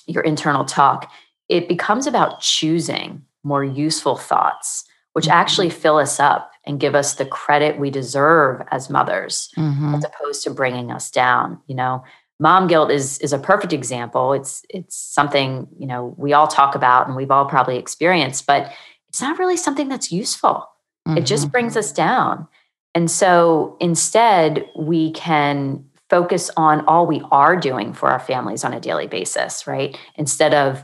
your 0.07 0.23
internal 0.23 0.65
talk, 0.65 1.11
it 1.49 1.67
becomes 1.67 2.07
about 2.07 2.41
choosing 2.41 3.23
more 3.43 3.63
useful 3.63 4.17
thoughts, 4.17 4.85
which 5.13 5.25
mm-hmm. 5.25 5.33
actually 5.33 5.69
fill 5.69 5.97
us 5.97 6.19
up 6.19 6.49
and 6.65 6.79
give 6.79 6.95
us 6.95 7.15
the 7.15 7.25
credit 7.25 7.79
we 7.79 7.91
deserve 7.91 8.63
as 8.71 8.89
mothers, 8.89 9.49
mm-hmm. 9.55 9.93
as 9.93 10.03
opposed 10.03 10.43
to 10.43 10.49
bringing 10.49 10.91
us 10.91 11.11
down. 11.11 11.59
You 11.67 11.75
know, 11.75 12.03
mom 12.39 12.67
guilt 12.67 12.89
is 12.91 13.17
is 13.19 13.33
a 13.33 13.39
perfect 13.39 13.73
example. 13.73 14.33
It's 14.33 14.63
it's 14.69 14.95
something 14.95 15.67
you 15.77 15.87
know 15.87 16.15
we 16.17 16.33
all 16.33 16.47
talk 16.47 16.75
about 16.75 17.07
and 17.07 17.15
we've 17.15 17.31
all 17.31 17.45
probably 17.45 17.77
experienced, 17.77 18.45
but 18.47 18.71
it's 19.09 19.21
not 19.21 19.39
really 19.39 19.57
something 19.57 19.89
that's 19.89 20.11
useful. 20.11 20.67
Mm-hmm. 21.07 21.17
It 21.17 21.25
just 21.25 21.43
mm-hmm. 21.45 21.51
brings 21.51 21.77
us 21.77 21.91
down. 21.91 22.47
And 22.95 23.09
so 23.09 23.77
instead, 23.79 24.67
we 24.77 25.11
can 25.11 25.85
focus 26.09 26.49
on 26.57 26.85
all 26.85 27.05
we 27.05 27.21
are 27.31 27.55
doing 27.55 27.93
for 27.93 28.09
our 28.09 28.19
families 28.19 28.63
on 28.63 28.73
a 28.73 28.79
daily 28.79 29.07
basis, 29.07 29.67
right? 29.67 29.97
Instead 30.15 30.53
of 30.53 30.83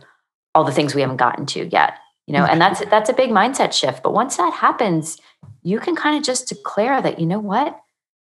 all 0.53 0.63
the 0.63 0.71
things 0.71 0.93
we 0.93 1.01
haven't 1.01 1.17
gotten 1.17 1.45
to 1.47 1.67
yet. 1.67 1.95
You 2.27 2.33
know, 2.33 2.45
and 2.45 2.59
that's 2.59 2.83
that's 2.85 3.09
a 3.09 3.13
big 3.13 3.29
mindset 3.29 3.71
shift. 3.71 4.01
But 4.01 4.13
once 4.13 4.37
that 4.37 4.53
happens, 4.53 5.19
you 5.61 5.79
can 5.79 5.95
kind 5.95 6.17
of 6.17 6.23
just 6.23 6.49
declare 6.49 6.99
that, 7.01 7.19
you 7.19 7.27
know 7.27 7.39
what? 7.39 7.79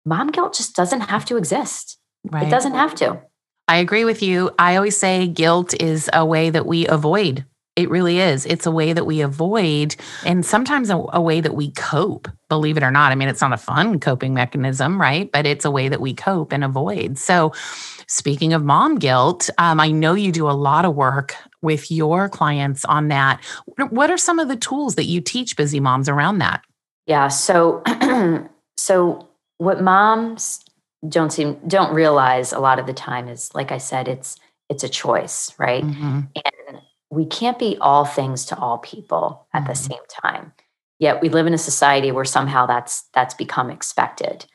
Mom 0.06 0.28
guilt 0.28 0.54
just 0.56 0.76
doesn't 0.76 1.02
have 1.02 1.26
to 1.26 1.36
exist. 1.36 1.98
Right. 2.32 2.48
It 2.48 2.50
doesn't 2.50 2.74
have 2.74 2.96
to. 2.96 3.22
I 3.68 3.78
agree 3.78 4.06
with 4.06 4.24
you. 4.24 4.52
I 4.58 4.76
always 4.76 4.98
say 4.98 5.28
guilt 5.28 5.74
is 5.80 6.10
a 6.14 6.26
way 6.26 6.50
that 6.50 6.66
we 6.66 6.88
avoid 6.88 7.46
it 7.78 7.90
really 7.90 8.20
is. 8.20 8.46
It's 8.46 8.66
a 8.66 8.72
way 8.72 8.92
that 8.92 9.06
we 9.06 9.22
avoid 9.22 9.96
and 10.26 10.46
sometimes 10.46 10.90
a, 10.90 11.02
a, 11.14 11.22
way 11.22 11.40
that 11.40 11.56
we 11.56 11.72
cope, 11.72 12.28
believe 12.50 12.76
it 12.76 12.84
or 12.84 12.92
not. 12.92 13.12
I 13.12 13.16
mean, 13.16 13.30
it's 13.30 13.42
not 13.42 13.54
a 13.54 13.58
fun 13.58 14.00
coping 14.00 14.34
mechanism, 14.34 15.00
right? 15.00 15.32
But 15.32 15.46
it's 15.46 15.64
a 15.64 15.72
way 15.72 15.88
that 15.88 16.02
we 16.02 16.14
cope 16.14 16.52
and 16.52 16.66
avoid. 16.66 17.18
So, 17.18 17.54
speaking 18.08 18.54
of 18.54 18.64
mom 18.64 18.98
guilt, 19.00 19.50
um, 19.58 19.80
I 19.80 19.90
know 19.92 20.16
you 20.16 20.34
do 20.34 20.50
a 20.50 20.52
lot 20.52 20.84
of 20.84 20.96
work 20.96 21.36
with 21.62 21.90
your 21.90 22.28
clients 22.28 22.84
on 22.86 23.08
that. 23.08 23.42
What 23.90 24.12
are 24.12 24.18
some 24.18 24.40
of 24.40 24.50
the 24.50 24.58
tools 24.58 24.96
that 24.96 25.06
you 25.06 25.22
teach 25.22 25.56
busy 25.56 25.80
moms 25.80 26.10
around 26.10 26.40
that? 26.40 26.62
Yeah. 27.06 27.30
So, 27.30 27.84
so 28.78 29.30
what 29.60 29.82
moms 29.82 30.60
don't 31.08 31.32
seem 31.32 31.60
don't 31.68 31.94
realize 31.94 32.54
a 32.54 32.60
lot 32.60 32.80
of 32.80 32.86
the 32.86 32.94
time 32.94 33.28
is 33.28 33.54
like 33.54 33.72
I 33.72 33.78
said, 33.78 34.08
it's 34.08 34.38
it's 34.70 34.84
a 34.84 34.90
choice, 34.90 35.54
right? 35.58 35.84
Mm-hmm. 35.84 36.22
And 36.36 36.82
we 37.10 37.26
can't 37.26 37.60
be 37.60 37.78
all 37.82 38.06
things 38.06 38.46
to 38.46 38.58
all 38.58 38.78
people 38.78 39.48
at 39.54 39.66
the 39.66 39.74
mm-hmm. 39.74 39.92
same 39.92 40.04
time. 40.24 40.54
Yet 41.00 41.22
we 41.22 41.30
live 41.30 41.48
in 41.48 41.54
a 41.54 41.58
society 41.58 42.12
where 42.12 42.26
somehow 42.26 42.66
that's 42.66 43.04
that's 43.14 43.34
become 43.34 43.70
expected. 43.70 44.46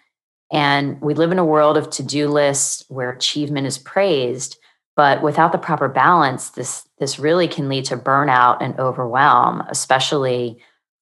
And 0.52 1.00
we 1.00 1.14
live 1.14 1.32
in 1.32 1.40
a 1.40 1.44
world 1.44 1.76
of 1.76 1.90
to-do 1.90 2.28
lists 2.28 2.84
where 2.88 3.10
achievement 3.10 3.66
is 3.66 3.78
praised, 3.78 4.56
but 4.94 5.20
without 5.20 5.50
the 5.50 5.58
proper 5.58 5.88
balance, 5.88 6.50
this 6.50 6.86
this 6.98 7.18
really 7.18 7.48
can 7.48 7.68
lead 7.68 7.84
to 7.86 7.96
burnout 7.96 8.58
and 8.60 8.78
overwhelm, 8.78 9.62
especially 9.68 10.58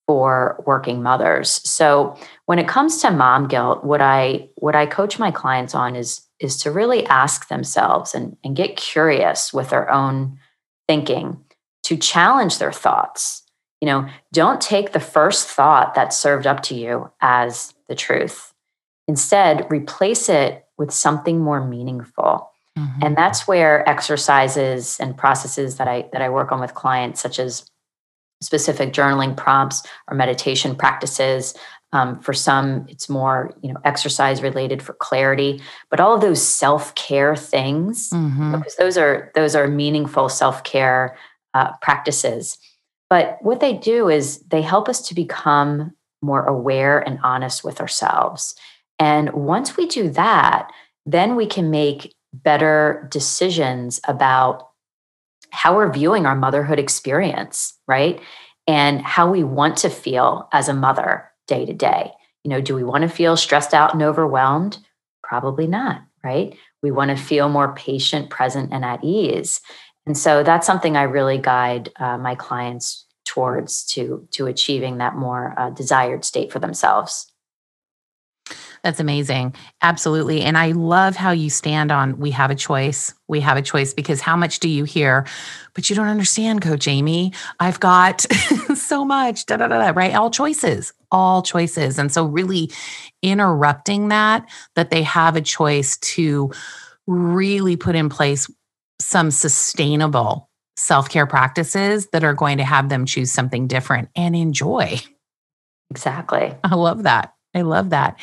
for 0.06 0.62
working 0.66 1.02
mothers. 1.02 1.60
So 1.68 2.18
when 2.46 2.58
it 2.58 2.68
comes 2.68 2.98
to 2.98 3.10
mom 3.10 3.48
guilt, 3.48 3.84
what 3.84 4.00
I 4.00 4.48
what 4.56 4.74
I 4.74 4.86
coach 4.86 5.18
my 5.18 5.30
clients 5.30 5.74
on 5.74 5.96
is 5.96 6.22
is 6.40 6.56
to 6.58 6.70
really 6.70 7.06
ask 7.06 7.48
themselves 7.48 8.14
and, 8.14 8.36
and 8.44 8.56
get 8.56 8.76
curious 8.76 9.52
with 9.52 9.70
their 9.70 9.90
own 9.90 10.38
thinking 10.86 11.42
to 11.84 11.96
challenge 11.96 12.58
their 12.58 12.72
thoughts. 12.72 13.42
You 13.80 13.86
know, 13.86 14.08
don't 14.32 14.60
take 14.60 14.92
the 14.92 15.00
first 15.00 15.48
thought 15.48 15.94
that's 15.94 16.16
served 16.16 16.46
up 16.46 16.62
to 16.64 16.74
you 16.74 17.10
as 17.20 17.74
the 17.88 17.94
truth. 17.94 18.52
Instead, 19.06 19.66
replace 19.70 20.28
it 20.28 20.66
with 20.78 20.90
something 20.90 21.40
more 21.40 21.64
meaningful. 21.66 22.50
Mm-hmm. 22.78 23.00
And 23.02 23.16
that's 23.16 23.46
where 23.46 23.88
exercises 23.88 24.98
and 24.98 25.16
processes 25.16 25.76
that 25.76 25.88
I 25.88 26.08
that 26.12 26.22
I 26.22 26.28
work 26.28 26.52
on 26.52 26.60
with 26.60 26.74
clients, 26.74 27.20
such 27.20 27.38
as 27.38 27.70
specific 28.42 28.92
journaling 28.92 29.36
prompts 29.36 29.82
or 30.08 30.16
meditation 30.16 30.76
practices. 30.76 31.54
Um, 31.94 32.18
for 32.18 32.34
some, 32.34 32.86
it's 32.88 33.08
more 33.08 33.54
you 33.62 33.72
know 33.72 33.80
exercise 33.84 34.42
related 34.42 34.82
for 34.82 34.94
clarity. 34.94 35.62
But 35.90 36.00
all 36.00 36.14
of 36.14 36.20
those 36.20 36.46
self 36.46 36.94
care 36.96 37.36
things, 37.36 38.10
mm-hmm. 38.10 38.56
because 38.56 38.76
those 38.76 38.98
are 38.98 39.30
those 39.34 39.54
are 39.54 39.68
meaningful 39.68 40.28
self 40.28 40.64
care 40.64 41.16
uh, 41.54 41.72
practices. 41.80 42.58
But 43.08 43.38
what 43.42 43.60
they 43.60 43.74
do 43.74 44.08
is 44.08 44.40
they 44.40 44.60
help 44.60 44.88
us 44.88 45.00
to 45.08 45.14
become 45.14 45.92
more 46.20 46.44
aware 46.44 46.98
and 46.98 47.20
honest 47.22 47.62
with 47.62 47.80
ourselves. 47.80 48.56
And 48.98 49.32
once 49.32 49.76
we 49.76 49.86
do 49.86 50.10
that, 50.10 50.70
then 51.06 51.36
we 51.36 51.46
can 51.46 51.70
make 51.70 52.14
better 52.32 53.06
decisions 53.10 54.00
about 54.08 54.68
how 55.50 55.76
we're 55.76 55.92
viewing 55.92 56.26
our 56.26 56.34
motherhood 56.34 56.80
experience, 56.80 57.74
right? 57.86 58.20
And 58.66 59.00
how 59.02 59.30
we 59.30 59.44
want 59.44 59.76
to 59.78 59.90
feel 59.90 60.48
as 60.52 60.68
a 60.68 60.74
mother 60.74 61.30
day 61.46 61.66
to 61.66 61.72
day. 61.72 62.10
You 62.42 62.50
know, 62.50 62.60
do 62.60 62.74
we 62.74 62.84
want 62.84 63.02
to 63.02 63.08
feel 63.08 63.36
stressed 63.36 63.74
out 63.74 63.94
and 63.94 64.02
overwhelmed? 64.02 64.78
Probably 65.22 65.66
not, 65.66 66.02
right? 66.22 66.56
We 66.82 66.90
want 66.90 67.10
to 67.10 67.22
feel 67.22 67.48
more 67.48 67.74
patient, 67.74 68.30
present, 68.30 68.72
and 68.72 68.84
at 68.84 69.02
ease. 69.02 69.60
And 70.06 70.16
so 70.16 70.42
that's 70.42 70.66
something 70.66 70.96
I 70.96 71.04
really 71.04 71.38
guide 71.38 71.90
uh, 71.96 72.18
my 72.18 72.34
clients 72.34 73.06
towards 73.24 73.84
to 73.84 74.28
to 74.32 74.46
achieving 74.46 74.98
that 74.98 75.16
more 75.16 75.54
uh, 75.56 75.70
desired 75.70 76.24
state 76.24 76.52
for 76.52 76.58
themselves. 76.58 77.32
That's 78.82 79.00
amazing. 79.00 79.54
Absolutely. 79.80 80.42
And 80.42 80.58
I 80.58 80.72
love 80.72 81.16
how 81.16 81.30
you 81.30 81.48
stand 81.48 81.90
on 81.90 82.18
we 82.18 82.30
have 82.32 82.50
a 82.50 82.54
choice. 82.54 83.14
We 83.28 83.40
have 83.40 83.56
a 83.56 83.62
choice 83.62 83.94
because 83.94 84.20
how 84.20 84.36
much 84.36 84.60
do 84.60 84.68
you 84.68 84.84
hear? 84.84 85.26
But 85.74 85.88
you 85.88 85.96
don't 85.96 86.08
understand, 86.08 86.60
Coach 86.60 86.86
Amy. 86.86 87.32
I've 87.60 87.80
got 87.80 88.20
so 88.74 89.04
much, 89.04 89.46
da, 89.46 89.56
da, 89.56 89.68
da, 89.68 89.78
da, 89.78 89.92
right? 89.98 90.14
All 90.14 90.30
choices, 90.30 90.92
all 91.10 91.42
choices. 91.42 91.98
And 91.98 92.12
so, 92.12 92.26
really 92.26 92.70
interrupting 93.22 94.08
that, 94.08 94.46
that 94.74 94.90
they 94.90 95.02
have 95.02 95.36
a 95.36 95.40
choice 95.40 95.96
to 95.98 96.52
really 97.06 97.76
put 97.76 97.94
in 97.94 98.10
place 98.10 98.50
some 99.00 99.30
sustainable 99.30 100.50
self 100.76 101.08
care 101.08 101.26
practices 101.26 102.08
that 102.12 102.24
are 102.24 102.34
going 102.34 102.58
to 102.58 102.64
have 102.64 102.88
them 102.88 103.06
choose 103.06 103.32
something 103.32 103.66
different 103.66 104.10
and 104.14 104.36
enjoy. 104.36 105.00
Exactly. 105.90 106.54
I 106.64 106.74
love 106.74 107.04
that. 107.04 107.33
I 107.54 107.62
love 107.62 107.90
that. 107.90 108.18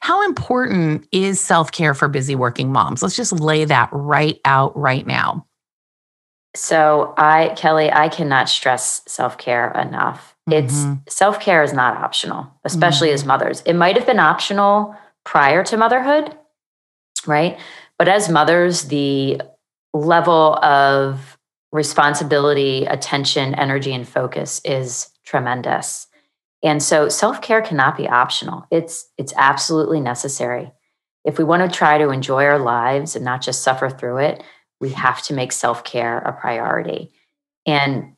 How 0.00 0.24
important 0.24 1.06
is 1.12 1.40
self 1.40 1.70
care 1.72 1.94
for 1.94 2.08
busy 2.08 2.34
working 2.34 2.72
moms? 2.72 3.02
Let's 3.02 3.16
just 3.16 3.32
lay 3.32 3.64
that 3.64 3.88
right 3.92 4.40
out 4.44 4.76
right 4.76 5.06
now. 5.06 5.46
So, 6.56 7.14
I, 7.16 7.54
Kelly, 7.56 7.92
I 7.92 8.08
cannot 8.08 8.48
stress 8.48 9.02
self 9.06 9.38
care 9.38 9.70
enough. 9.72 10.36
Mm-hmm. 10.48 10.94
It's 11.04 11.14
self 11.14 11.40
care 11.40 11.62
is 11.62 11.72
not 11.72 11.96
optional, 11.96 12.52
especially 12.64 13.08
mm-hmm. 13.08 13.14
as 13.14 13.24
mothers. 13.24 13.62
It 13.66 13.74
might 13.74 13.96
have 13.96 14.06
been 14.06 14.18
optional 14.18 14.96
prior 15.24 15.62
to 15.64 15.76
motherhood, 15.76 16.36
right? 17.26 17.58
But 17.98 18.08
as 18.08 18.28
mothers, 18.28 18.84
the 18.84 19.42
level 19.92 20.56
of 20.64 21.38
responsibility, 21.72 22.84
attention, 22.86 23.54
energy, 23.54 23.92
and 23.92 24.08
focus 24.08 24.60
is 24.64 25.10
tremendous. 25.24 26.08
And 26.62 26.82
so 26.82 27.08
self-care 27.08 27.62
cannot 27.62 27.96
be 27.96 28.08
optional. 28.08 28.66
It's 28.70 29.08
it's 29.16 29.32
absolutely 29.36 30.00
necessary. 30.00 30.70
If 31.24 31.38
we 31.38 31.44
want 31.44 31.70
to 31.70 31.76
try 31.76 31.98
to 31.98 32.10
enjoy 32.10 32.44
our 32.44 32.58
lives 32.58 33.16
and 33.16 33.24
not 33.24 33.42
just 33.42 33.62
suffer 33.62 33.88
through 33.90 34.18
it, 34.18 34.42
we 34.80 34.90
have 34.90 35.22
to 35.24 35.34
make 35.34 35.52
self-care 35.52 36.18
a 36.18 36.32
priority. 36.32 37.12
And 37.66 38.14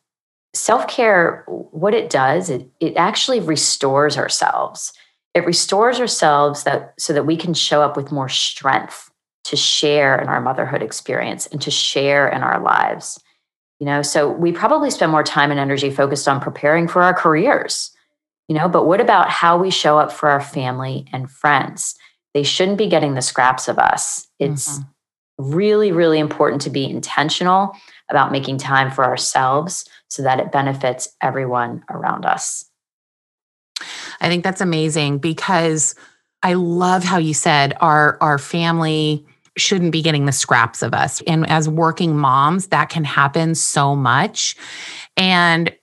self-care 0.54 1.44
what 1.46 1.94
it 1.94 2.10
does, 2.10 2.50
it, 2.50 2.68
it 2.78 2.96
actually 2.96 3.40
restores 3.40 4.16
ourselves. 4.16 4.92
It 5.34 5.46
restores 5.46 5.98
ourselves 5.98 6.64
that 6.64 6.94
so 6.98 7.12
that 7.12 7.26
we 7.26 7.36
can 7.36 7.54
show 7.54 7.82
up 7.82 7.96
with 7.96 8.12
more 8.12 8.28
strength 8.28 9.10
to 9.44 9.56
share 9.56 10.20
in 10.20 10.28
our 10.28 10.40
motherhood 10.40 10.82
experience 10.82 11.46
and 11.46 11.60
to 11.62 11.70
share 11.70 12.28
in 12.28 12.42
our 12.42 12.60
lives. 12.60 13.20
You 13.80 13.86
know, 13.86 14.02
so 14.02 14.30
we 14.30 14.52
probably 14.52 14.90
spend 14.90 15.10
more 15.10 15.24
time 15.24 15.50
and 15.50 15.58
energy 15.58 15.90
focused 15.90 16.28
on 16.28 16.40
preparing 16.40 16.86
for 16.86 17.02
our 17.02 17.14
careers, 17.14 17.90
you 18.48 18.56
know, 18.56 18.68
but 18.68 18.86
what 18.86 19.00
about 19.00 19.30
how 19.30 19.56
we 19.58 19.70
show 19.70 19.98
up 19.98 20.12
for 20.12 20.28
our 20.28 20.40
family 20.40 21.06
and 21.12 21.30
friends? 21.30 21.96
They 22.34 22.42
shouldn't 22.42 22.78
be 22.78 22.88
getting 22.88 23.14
the 23.14 23.22
scraps 23.22 23.68
of 23.68 23.78
us. 23.78 24.26
It's 24.38 24.78
mm-hmm. 24.78 25.52
really, 25.54 25.92
really 25.92 26.18
important 26.18 26.62
to 26.62 26.70
be 26.70 26.88
intentional 26.88 27.76
about 28.10 28.32
making 28.32 28.58
time 28.58 28.90
for 28.90 29.04
ourselves 29.04 29.88
so 30.08 30.22
that 30.22 30.40
it 30.40 30.52
benefits 30.52 31.08
everyone 31.22 31.84
around 31.90 32.24
us. 32.26 32.64
I 34.20 34.28
think 34.28 34.44
that's 34.44 34.60
amazing 34.60 35.18
because 35.18 35.94
I 36.42 36.54
love 36.54 37.04
how 37.04 37.18
you 37.18 37.34
said 37.34 37.74
our 37.80 38.18
our 38.20 38.38
family 38.38 39.24
shouldn't 39.56 39.92
be 39.92 40.02
getting 40.02 40.26
the 40.26 40.32
scraps 40.32 40.82
of 40.82 40.94
us. 40.94 41.20
And 41.26 41.48
as 41.48 41.68
working 41.68 42.16
moms, 42.16 42.68
that 42.68 42.88
can 42.88 43.04
happen 43.04 43.54
so 43.54 43.94
much. 43.94 44.56
And 45.16 45.74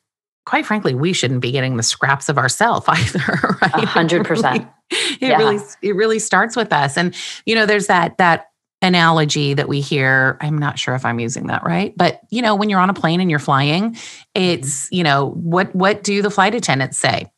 quite 0.49 0.65
frankly, 0.65 0.95
we 0.95 1.13
shouldn't 1.13 1.41
be 1.41 1.51
getting 1.51 1.77
the 1.77 1.83
scraps 1.83 2.27
of 2.27 2.39
ourselves 2.39 2.85
either. 2.89 3.57
Right? 3.61 3.85
hundred 3.85 4.25
percent. 4.25 4.67
It 4.89 5.21
yeah. 5.21 5.37
really 5.37 5.59
it 5.83 5.95
really 5.95 6.17
starts 6.17 6.55
with 6.55 6.73
us. 6.73 6.97
And 6.97 7.15
you 7.45 7.53
know, 7.53 7.67
there's 7.67 7.87
that 7.87 8.17
that 8.17 8.47
analogy 8.81 9.53
that 9.53 9.67
we 9.67 9.81
hear 9.81 10.37
i'm 10.39 10.57
not 10.57 10.79
sure 10.79 10.95
if 10.95 11.03
i'm 11.03 11.19
using 11.19 11.47
that 11.47 11.65
right 11.65 11.93
but 11.97 12.21
you 12.29 12.41
know 12.41 12.55
when 12.55 12.69
you're 12.69 12.79
on 12.79 12.89
a 12.89 12.93
plane 12.93 13.19
and 13.19 13.29
you're 13.29 13.37
flying 13.37 13.93
it's 14.33 14.85
mm-hmm. 14.85 14.95
you 14.95 15.03
know 15.03 15.31
what 15.31 15.75
what 15.75 16.01
do 16.01 16.21
the 16.21 16.31
flight 16.31 16.55
attendants 16.55 16.97
say 16.97 17.29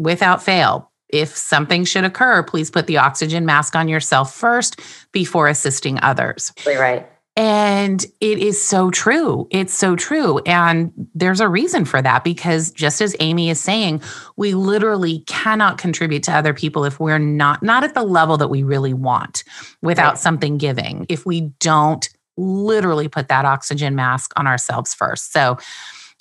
without 0.00 0.42
fail 0.42 0.90
if 1.12 1.36
something 1.36 1.84
should 1.84 2.04
occur, 2.04 2.42
please 2.42 2.70
put 2.70 2.86
the 2.86 2.96
oxygen 2.96 3.44
mask 3.44 3.76
on 3.76 3.86
yourself 3.86 4.34
first 4.34 4.80
before 5.12 5.46
assisting 5.46 6.00
others. 6.02 6.52
Right. 6.66 7.06
And 7.34 8.04
it 8.20 8.38
is 8.38 8.62
so 8.62 8.90
true. 8.90 9.48
It's 9.50 9.72
so 9.72 9.96
true. 9.96 10.38
And 10.40 10.92
there's 11.14 11.40
a 11.40 11.48
reason 11.48 11.86
for 11.86 12.02
that 12.02 12.24
because 12.24 12.70
just 12.70 13.00
as 13.00 13.16
Amy 13.20 13.48
is 13.48 13.58
saying, 13.58 14.02
we 14.36 14.52
literally 14.52 15.20
cannot 15.20 15.78
contribute 15.78 16.22
to 16.24 16.32
other 16.32 16.52
people 16.52 16.84
if 16.84 17.00
we're 17.00 17.18
not 17.18 17.62
not 17.62 17.84
at 17.84 17.94
the 17.94 18.02
level 18.02 18.36
that 18.36 18.48
we 18.48 18.62
really 18.62 18.92
want 18.92 19.44
without 19.80 20.12
right. 20.12 20.18
something 20.18 20.58
giving. 20.58 21.06
If 21.08 21.24
we 21.24 21.52
don't 21.58 22.06
literally 22.36 23.08
put 23.08 23.28
that 23.28 23.46
oxygen 23.46 23.94
mask 23.94 24.32
on 24.36 24.46
ourselves 24.46 24.92
first. 24.92 25.32
So 25.32 25.56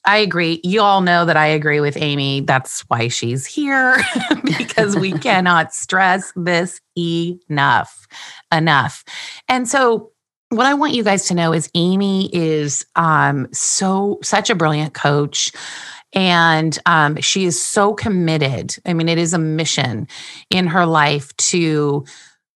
I 0.05 0.17
agree. 0.17 0.59
You 0.63 0.81
all 0.81 1.01
know 1.01 1.25
that 1.25 1.37
I 1.37 1.47
agree 1.47 1.79
with 1.79 1.95
Amy. 1.97 2.41
That's 2.41 2.81
why 2.87 3.07
she's 3.07 3.45
here 3.45 3.97
because 4.57 4.95
we 4.95 5.11
cannot 5.19 5.73
stress 5.73 6.31
this 6.35 6.81
enough. 6.97 8.07
Enough. 8.51 9.03
And 9.47 9.67
so 9.67 10.11
what 10.51 10.65
I 10.65 10.73
want 10.73 10.93
you 10.93 11.03
guys 11.03 11.27
to 11.27 11.33
know 11.33 11.53
is 11.53 11.69
Amy 11.75 12.29
is 12.35 12.85
um, 12.97 13.47
so 13.53 14.19
such 14.21 14.49
a 14.49 14.55
brilliant 14.55 14.93
coach 14.93 15.53
and 16.13 16.77
um, 16.85 17.15
she 17.21 17.45
is 17.45 17.61
so 17.61 17.93
committed. 17.93 18.75
I 18.85 18.93
mean, 18.93 19.07
it 19.07 19.17
is 19.17 19.33
a 19.33 19.39
mission 19.39 20.09
in 20.49 20.67
her 20.67 20.85
life 20.85 21.35
to 21.37 22.03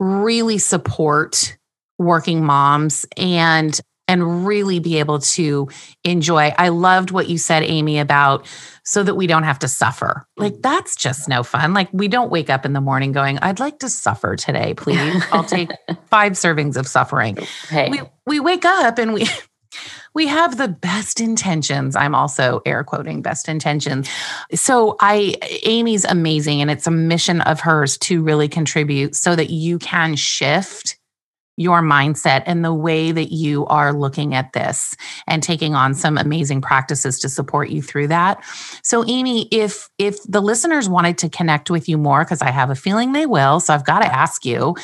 really 0.00 0.56
support 0.56 1.56
working 1.98 2.44
moms 2.44 3.04
and 3.18 3.78
and 4.08 4.46
really 4.46 4.78
be 4.78 4.98
able 4.98 5.20
to 5.20 5.68
enjoy. 6.04 6.52
I 6.58 6.68
loved 6.68 7.10
what 7.10 7.28
you 7.28 7.38
said, 7.38 7.62
Amy, 7.62 7.98
about 7.98 8.46
so 8.84 9.02
that 9.02 9.14
we 9.14 9.26
don't 9.26 9.44
have 9.44 9.60
to 9.60 9.68
suffer. 9.68 10.26
Like, 10.36 10.54
mm. 10.54 10.62
that's 10.62 10.96
just 10.96 11.28
no 11.28 11.42
fun. 11.42 11.72
Like, 11.72 11.88
we 11.92 12.08
don't 12.08 12.30
wake 12.30 12.50
up 12.50 12.66
in 12.66 12.72
the 12.72 12.80
morning 12.80 13.12
going, 13.12 13.38
I'd 13.38 13.60
like 13.60 13.78
to 13.80 13.88
suffer 13.88 14.36
today, 14.36 14.74
please. 14.74 15.22
I'll 15.30 15.44
take 15.44 15.70
five 16.10 16.32
servings 16.32 16.76
of 16.76 16.86
suffering. 16.86 17.38
Hey. 17.68 17.90
We, 17.90 18.00
we 18.26 18.40
wake 18.40 18.64
up 18.64 18.98
and 18.98 19.14
we, 19.14 19.26
we 20.14 20.26
have 20.26 20.58
the 20.58 20.68
best 20.68 21.20
intentions. 21.20 21.96
I'm 21.96 22.14
also 22.14 22.60
air 22.66 22.84
quoting 22.84 23.22
best 23.22 23.48
intentions. 23.48 24.08
So 24.54 24.96
I 25.00 25.36
Amy's 25.62 26.04
amazing 26.04 26.60
and 26.60 26.70
it's 26.70 26.86
a 26.86 26.90
mission 26.90 27.40
of 27.42 27.60
hers 27.60 27.96
to 27.98 28.22
really 28.22 28.48
contribute 28.48 29.14
so 29.14 29.34
that 29.36 29.50
you 29.50 29.78
can 29.78 30.16
shift 30.16 30.98
your 31.56 31.82
mindset 31.82 32.42
and 32.46 32.64
the 32.64 32.72
way 32.72 33.12
that 33.12 33.32
you 33.32 33.66
are 33.66 33.92
looking 33.92 34.34
at 34.34 34.52
this 34.52 34.96
and 35.26 35.42
taking 35.42 35.74
on 35.74 35.94
some 35.94 36.16
amazing 36.16 36.60
practices 36.60 37.18
to 37.20 37.28
support 37.28 37.68
you 37.68 37.82
through 37.82 38.08
that. 38.08 38.42
So 38.82 39.04
Amy, 39.06 39.48
if 39.50 39.88
if 39.98 40.22
the 40.24 40.40
listeners 40.40 40.88
wanted 40.88 41.18
to 41.18 41.28
connect 41.28 41.70
with 41.70 41.88
you 41.88 41.98
more 41.98 42.24
cuz 42.24 42.40
I 42.40 42.50
have 42.50 42.70
a 42.70 42.74
feeling 42.74 43.12
they 43.12 43.26
will, 43.26 43.60
so 43.60 43.74
I've 43.74 43.84
got 43.84 44.00
to 44.00 44.06
ask 44.06 44.44
you, 44.44 44.74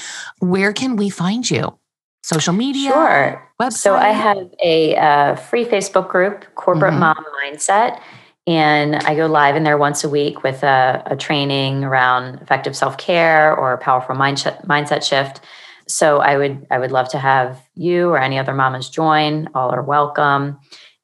where 0.40 0.72
can 0.72 0.96
we 0.96 1.08
find 1.08 1.48
you? 1.48 1.78
Social 2.22 2.52
media? 2.52 2.90
Sure. 2.90 3.50
Website? 3.60 3.72
So 3.72 3.94
I 3.96 4.10
have 4.10 4.50
a 4.62 4.96
uh, 4.96 5.36
free 5.36 5.64
Facebook 5.64 6.08
group, 6.08 6.44
Corporate 6.54 6.92
mm-hmm. 6.92 7.00
Mom 7.00 7.24
Mindset. 7.42 8.00
And 8.46 8.96
I 8.96 9.14
go 9.14 9.26
live 9.26 9.56
in 9.56 9.64
there 9.64 9.76
once 9.76 10.04
a 10.04 10.08
week 10.08 10.42
with 10.42 10.62
a, 10.62 11.02
a 11.06 11.16
training 11.16 11.84
around 11.84 12.40
effective 12.40 12.74
self 12.74 12.96
care 12.96 13.54
or 13.54 13.72
a 13.72 13.78
powerful 13.78 14.14
mindset, 14.14 14.64
mindset 14.66 15.02
shift 15.02 15.40
so 15.88 16.18
I 16.18 16.36
would 16.36 16.66
I 16.70 16.78
would 16.78 16.92
love 16.92 17.08
to 17.10 17.18
have 17.18 17.60
you 17.74 18.10
or 18.10 18.18
any 18.18 18.38
other 18.38 18.54
mamas 18.54 18.88
join. 18.88 19.48
All 19.54 19.70
are 19.70 19.82
welcome. 19.82 20.58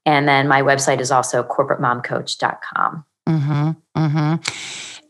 And 0.07 0.29
then 0.29 0.49
my 0.49 0.63
website 0.63 1.01
is 1.01 1.11
also 1.11 1.43
corporatemomcoach.com. 1.43 3.05
Mm-hmm, 3.27 3.71
mm-hmm. 3.97 4.35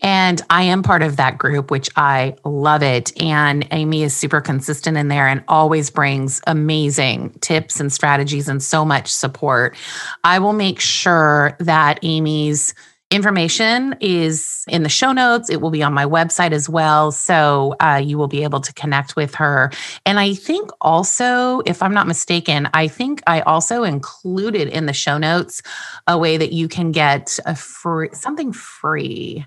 And 0.00 0.42
I 0.50 0.64
am 0.64 0.82
part 0.82 1.02
of 1.02 1.16
that 1.16 1.38
group, 1.38 1.70
which 1.70 1.88
I 1.96 2.37
love 2.44 2.82
it. 2.82 3.10
And 3.20 3.66
Amy 3.70 4.02
is 4.02 4.14
super 4.14 4.40
consistent 4.40 4.98
in 4.98 5.08
there 5.08 5.26
and 5.26 5.42
always 5.48 5.90
brings 5.90 6.42
amazing 6.46 7.30
tips 7.40 7.80
and 7.80 7.92
strategies 7.92 8.46
and 8.48 8.62
so 8.62 8.84
much 8.84 9.08
support. 9.08 9.74
I 10.22 10.38
will 10.38 10.52
make 10.52 10.78
sure 10.78 11.56
that 11.58 11.98
Amy's 12.02 12.74
Information 13.10 13.94
is 14.00 14.64
in 14.66 14.82
the 14.82 14.88
show 14.88 15.12
notes. 15.12 15.48
It 15.48 15.60
will 15.60 15.70
be 15.70 15.82
on 15.82 15.92
my 15.92 16.04
website 16.04 16.52
as 16.52 16.68
well. 16.68 17.12
So 17.12 17.76
uh, 17.78 18.00
you 18.02 18.18
will 18.18 18.28
be 18.28 18.42
able 18.42 18.60
to 18.60 18.72
connect 18.72 19.14
with 19.14 19.36
her. 19.36 19.70
And 20.04 20.18
I 20.18 20.34
think 20.34 20.70
also, 20.80 21.60
if 21.60 21.82
I'm 21.82 21.94
not 21.94 22.08
mistaken, 22.08 22.68
I 22.74 22.88
think 22.88 23.22
I 23.26 23.40
also 23.42 23.84
included 23.84 24.68
in 24.68 24.86
the 24.86 24.92
show 24.92 25.16
notes 25.16 25.62
a 26.06 26.18
way 26.18 26.36
that 26.36 26.52
you 26.52 26.66
can 26.66 26.90
get 26.90 27.38
a 27.46 27.54
free 27.54 28.08
something 28.12 28.52
free. 28.52 29.46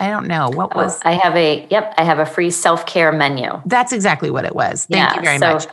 I 0.00 0.10
don't 0.10 0.26
know 0.26 0.50
what 0.50 0.74
was. 0.74 0.98
Oh, 1.04 1.08
I 1.08 1.12
have 1.12 1.36
a 1.36 1.66
yep. 1.70 1.94
I 1.96 2.04
have 2.04 2.18
a 2.18 2.26
free 2.26 2.50
self 2.50 2.84
care 2.84 3.12
menu. 3.12 3.62
That's 3.64 3.92
exactly 3.92 4.30
what 4.30 4.44
it 4.44 4.56
was. 4.56 4.86
Thank 4.86 5.10
yeah, 5.10 5.14
you 5.14 5.22
very 5.22 5.38
so, 5.38 5.52
much. 5.52 5.66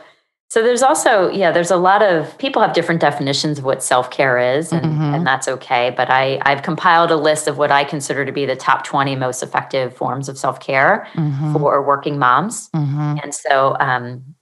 So 0.52 0.62
there's 0.62 0.82
also, 0.82 1.30
yeah, 1.30 1.50
there's 1.50 1.70
a 1.70 1.78
lot 1.78 2.02
of 2.02 2.36
people 2.36 2.60
have 2.60 2.74
different 2.74 3.00
definitions 3.00 3.58
of 3.58 3.64
what 3.64 3.82
self 3.82 4.10
care 4.10 4.36
is, 4.36 4.70
and, 4.70 4.84
mm-hmm. 4.84 5.14
and 5.14 5.26
that's 5.26 5.48
okay. 5.48 5.94
But 5.96 6.10
I, 6.10 6.40
I've 6.42 6.62
compiled 6.62 7.10
a 7.10 7.16
list 7.16 7.48
of 7.48 7.56
what 7.56 7.72
I 7.72 7.84
consider 7.84 8.26
to 8.26 8.32
be 8.32 8.44
the 8.44 8.54
top 8.54 8.84
20 8.84 9.16
most 9.16 9.42
effective 9.42 9.96
forms 9.96 10.28
of 10.28 10.36
self 10.36 10.60
care 10.60 11.08
mm-hmm. 11.14 11.54
for 11.54 11.82
working 11.82 12.18
moms. 12.18 12.68
Mm-hmm. 12.76 13.20
And 13.22 13.34
so, 13.34 13.78
um, 13.80 14.34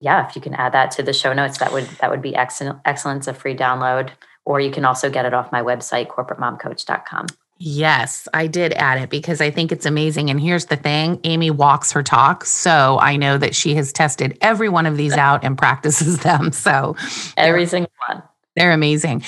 yeah, 0.00 0.26
if 0.26 0.34
you 0.34 0.40
can 0.40 0.54
add 0.54 0.72
that 0.72 0.92
to 0.92 1.02
the 1.02 1.12
show 1.12 1.34
notes, 1.34 1.58
that 1.58 1.74
would 1.74 1.84
that 2.00 2.10
would 2.10 2.22
be 2.22 2.34
excellent. 2.34 2.78
Excellent, 2.86 3.18
it's 3.18 3.28
a 3.28 3.34
free 3.34 3.54
download, 3.54 4.12
or 4.46 4.60
you 4.60 4.70
can 4.70 4.86
also 4.86 5.10
get 5.10 5.26
it 5.26 5.34
off 5.34 5.52
my 5.52 5.60
website, 5.60 6.06
corporatemomcoach.com. 6.06 7.26
Yes, 7.62 8.26
I 8.32 8.46
did 8.46 8.72
add 8.72 9.02
it 9.02 9.10
because 9.10 9.42
I 9.42 9.50
think 9.50 9.70
it's 9.70 9.84
amazing. 9.84 10.30
And 10.30 10.40
here's 10.40 10.64
the 10.66 10.76
thing 10.76 11.20
Amy 11.24 11.50
walks 11.50 11.92
her 11.92 12.02
talk. 12.02 12.46
So 12.46 12.98
I 12.98 13.16
know 13.16 13.36
that 13.36 13.54
she 13.54 13.74
has 13.74 13.92
tested 13.92 14.38
every 14.40 14.70
one 14.70 14.86
of 14.86 14.96
these 14.96 15.12
out 15.12 15.44
and 15.44 15.58
practices 15.58 16.18
them. 16.22 16.52
So 16.52 16.96
every 17.36 17.66
single 17.66 17.92
one. 18.08 18.22
They're 18.56 18.72
amazing. 18.72 19.24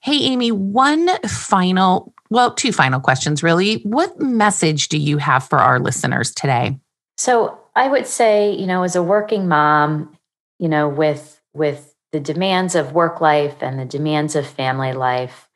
Hey, 0.00 0.16
Amy, 0.22 0.50
one 0.50 1.08
final, 1.28 2.14
well, 2.30 2.54
two 2.54 2.72
final 2.72 3.00
questions 3.00 3.42
really. 3.42 3.82
What 3.82 4.18
message 4.18 4.88
do 4.88 4.96
you 4.96 5.18
have 5.18 5.46
for 5.46 5.58
our 5.58 5.78
listeners 5.78 6.32
today? 6.32 6.78
So 7.18 7.58
I 7.76 7.88
would 7.88 8.06
say, 8.06 8.54
you 8.54 8.66
know, 8.66 8.82
as 8.82 8.96
a 8.96 9.02
working 9.02 9.46
mom, 9.46 10.16
you 10.58 10.68
know, 10.68 10.88
with 10.88 11.38
with 11.52 11.94
the 12.12 12.20
demands 12.20 12.74
of 12.74 12.92
work 12.92 13.20
life 13.20 13.56
and 13.60 13.78
the 13.78 13.84
demands 13.84 14.36
of 14.36 14.46
family 14.46 14.94
life, 14.94 15.48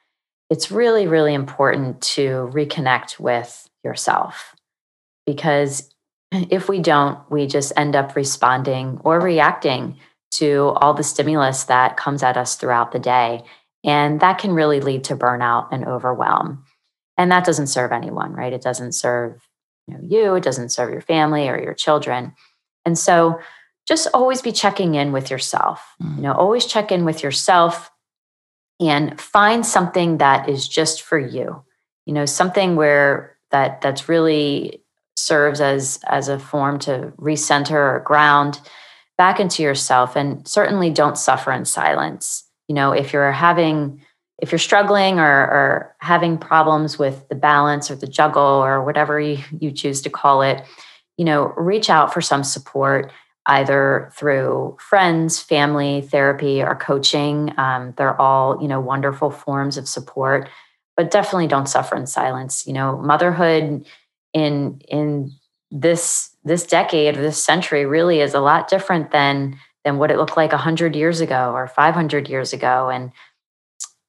it's 0.50 0.70
really, 0.70 1.06
really 1.06 1.34
important 1.34 2.00
to 2.00 2.50
reconnect 2.52 3.20
with 3.20 3.68
yourself 3.84 4.54
because 5.26 5.92
if 6.32 6.68
we 6.68 6.80
don't, 6.80 7.18
we 7.30 7.46
just 7.46 7.72
end 7.76 7.96
up 7.96 8.16
responding 8.16 9.00
or 9.04 9.20
reacting 9.20 9.98
to 10.30 10.72
all 10.76 10.94
the 10.94 11.02
stimulus 11.02 11.64
that 11.64 11.96
comes 11.96 12.22
at 12.22 12.37
us 12.37 12.56
throughout 12.56 12.92
the 12.92 12.98
day. 12.98 13.42
And 13.84 14.20
that 14.20 14.38
can 14.38 14.52
really 14.52 14.80
lead 14.80 15.04
to 15.04 15.16
burnout 15.16 15.68
and 15.72 15.87
overwhelm. 15.87 16.64
And 17.16 17.30
that 17.32 17.44
doesn't 17.44 17.68
serve 17.68 17.92
anyone, 17.92 18.32
right? 18.32 18.52
It 18.52 18.62
doesn't 18.62 18.92
serve 18.92 19.40
you, 19.87 19.94
know, 19.94 20.00
you 20.02 20.34
it 20.34 20.42
doesn't 20.42 20.68
serve 20.68 20.90
your 20.90 21.00
family 21.00 21.48
or 21.48 21.58
your 21.58 21.74
children. 21.74 22.34
And 22.84 22.98
so 22.98 23.40
just 23.87 24.06
always 24.12 24.42
be 24.42 24.52
checking 24.52 24.94
in 24.94 25.12
with 25.12 25.30
yourself. 25.30 25.94
Mm. 26.02 26.16
You 26.16 26.22
know, 26.22 26.32
always 26.32 26.66
check 26.66 26.92
in 26.92 27.04
with 27.04 27.22
yourself 27.22 27.90
and 28.80 29.20
find 29.20 29.66
something 29.66 30.18
that 30.18 30.48
is 30.48 30.68
just 30.68 31.02
for 31.02 31.18
you. 31.18 31.64
You 32.06 32.14
know, 32.14 32.26
something 32.26 32.76
where 32.76 33.36
that 33.50 33.80
that's 33.80 34.08
really 34.08 34.82
serves 35.16 35.60
as 35.60 35.98
as 36.06 36.28
a 36.28 36.38
form 36.38 36.78
to 36.78 37.12
recenter 37.18 37.96
or 37.96 38.02
ground 38.04 38.60
back 39.16 39.40
into 39.40 39.62
yourself 39.62 40.14
and 40.14 40.46
certainly 40.46 40.90
don't 40.90 41.18
suffer 41.18 41.52
in 41.52 41.64
silence. 41.64 42.44
You 42.68 42.74
know, 42.74 42.92
if 42.92 43.12
you're 43.12 43.32
having 43.32 44.00
if 44.38 44.52
you're 44.52 44.58
struggling 44.60 45.18
or, 45.18 45.24
or 45.26 45.96
having 45.98 46.38
problems 46.38 46.96
with 46.96 47.28
the 47.28 47.34
balance 47.34 47.90
or 47.90 47.96
the 47.96 48.06
juggle 48.06 48.42
or 48.42 48.84
whatever 48.84 49.18
you, 49.18 49.38
you 49.58 49.72
choose 49.72 50.00
to 50.02 50.10
call 50.10 50.42
it, 50.42 50.64
you 51.16 51.24
know, 51.24 51.52
reach 51.56 51.90
out 51.90 52.14
for 52.14 52.20
some 52.20 52.44
support 52.44 53.10
either 53.48 54.12
through 54.14 54.76
friends, 54.78 55.40
family, 55.40 56.02
therapy, 56.02 56.62
or 56.62 56.76
coaching. 56.76 57.52
Um, 57.58 57.94
they're 57.96 58.20
all, 58.20 58.61
you 58.62 58.68
know, 58.68 58.78
wonderful 58.78 59.30
forms 59.30 59.76
of 59.76 59.88
support, 59.88 60.48
but 60.96 61.11
definitely 61.11 61.48
don't 61.48 61.68
suffer 61.68 61.96
in 61.96 62.06
silence. 62.06 62.66
You 62.66 62.74
know, 62.74 62.98
motherhood 62.98 63.87
in 64.34 64.80
in 64.88 65.32
this 65.70 66.30
this 66.44 66.64
decade 66.64 67.16
or 67.16 67.22
this 67.22 67.42
century 67.42 67.84
really 67.84 68.20
is 68.20 68.34
a 68.34 68.40
lot 68.40 68.68
different 68.68 69.11
than 69.11 69.58
than 69.84 69.98
what 69.98 70.11
it 70.11 70.18
looked 70.18 70.37
like 70.37 70.52
100 70.52 70.94
years 70.94 71.20
ago 71.20 71.52
or 71.54 71.66
500 71.66 72.28
years 72.28 72.52
ago 72.52 72.88
and 72.90 73.12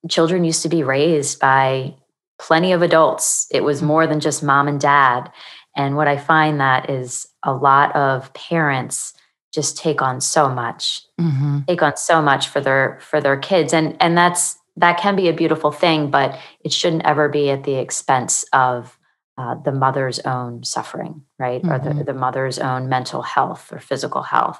children 0.09 0.43
used 0.43 0.63
to 0.63 0.69
be 0.69 0.83
raised 0.83 1.39
by 1.39 1.93
plenty 2.39 2.71
of 2.71 2.81
adults 2.81 3.47
it 3.51 3.63
was 3.63 3.81
more 3.81 4.07
than 4.07 4.19
just 4.19 4.43
mom 4.43 4.67
and 4.67 4.79
dad 4.79 5.29
and 5.75 5.97
what 5.97 6.07
i 6.07 6.15
find 6.15 6.59
that 6.59 6.89
is 6.89 7.27
a 7.43 7.53
lot 7.53 7.93
of 7.95 8.33
parents 8.33 9.13
just 9.53 9.77
take 9.77 10.01
on 10.01 10.21
so 10.21 10.49
much 10.49 11.01
mm-hmm. 11.19 11.59
take 11.67 11.81
on 11.81 11.95
so 11.97 12.21
much 12.21 12.47
for 12.47 12.61
their 12.61 12.99
for 13.01 13.21
their 13.21 13.37
kids 13.37 13.73
and 13.73 13.95
and 13.99 14.17
that's 14.17 14.57
that 14.75 14.99
can 14.99 15.15
be 15.15 15.27
a 15.27 15.33
beautiful 15.33 15.71
thing 15.71 16.09
but 16.09 16.37
it 16.63 16.71
shouldn't 16.71 17.05
ever 17.05 17.29
be 17.29 17.49
at 17.49 17.63
the 17.63 17.75
expense 17.75 18.45
of 18.53 18.97
uh, 19.37 19.55
the 19.63 19.71
mother's 19.71 20.19
own 20.19 20.63
suffering 20.63 21.21
right 21.37 21.61
mm-hmm. 21.61 21.71
or 21.71 21.79
the, 21.79 21.89
mm-hmm. 21.89 22.03
the 22.03 22.13
mother's 22.13 22.59
own 22.59 22.89
mental 22.89 23.21
health 23.21 23.71
or 23.71 23.79
physical 23.79 24.23
health 24.23 24.59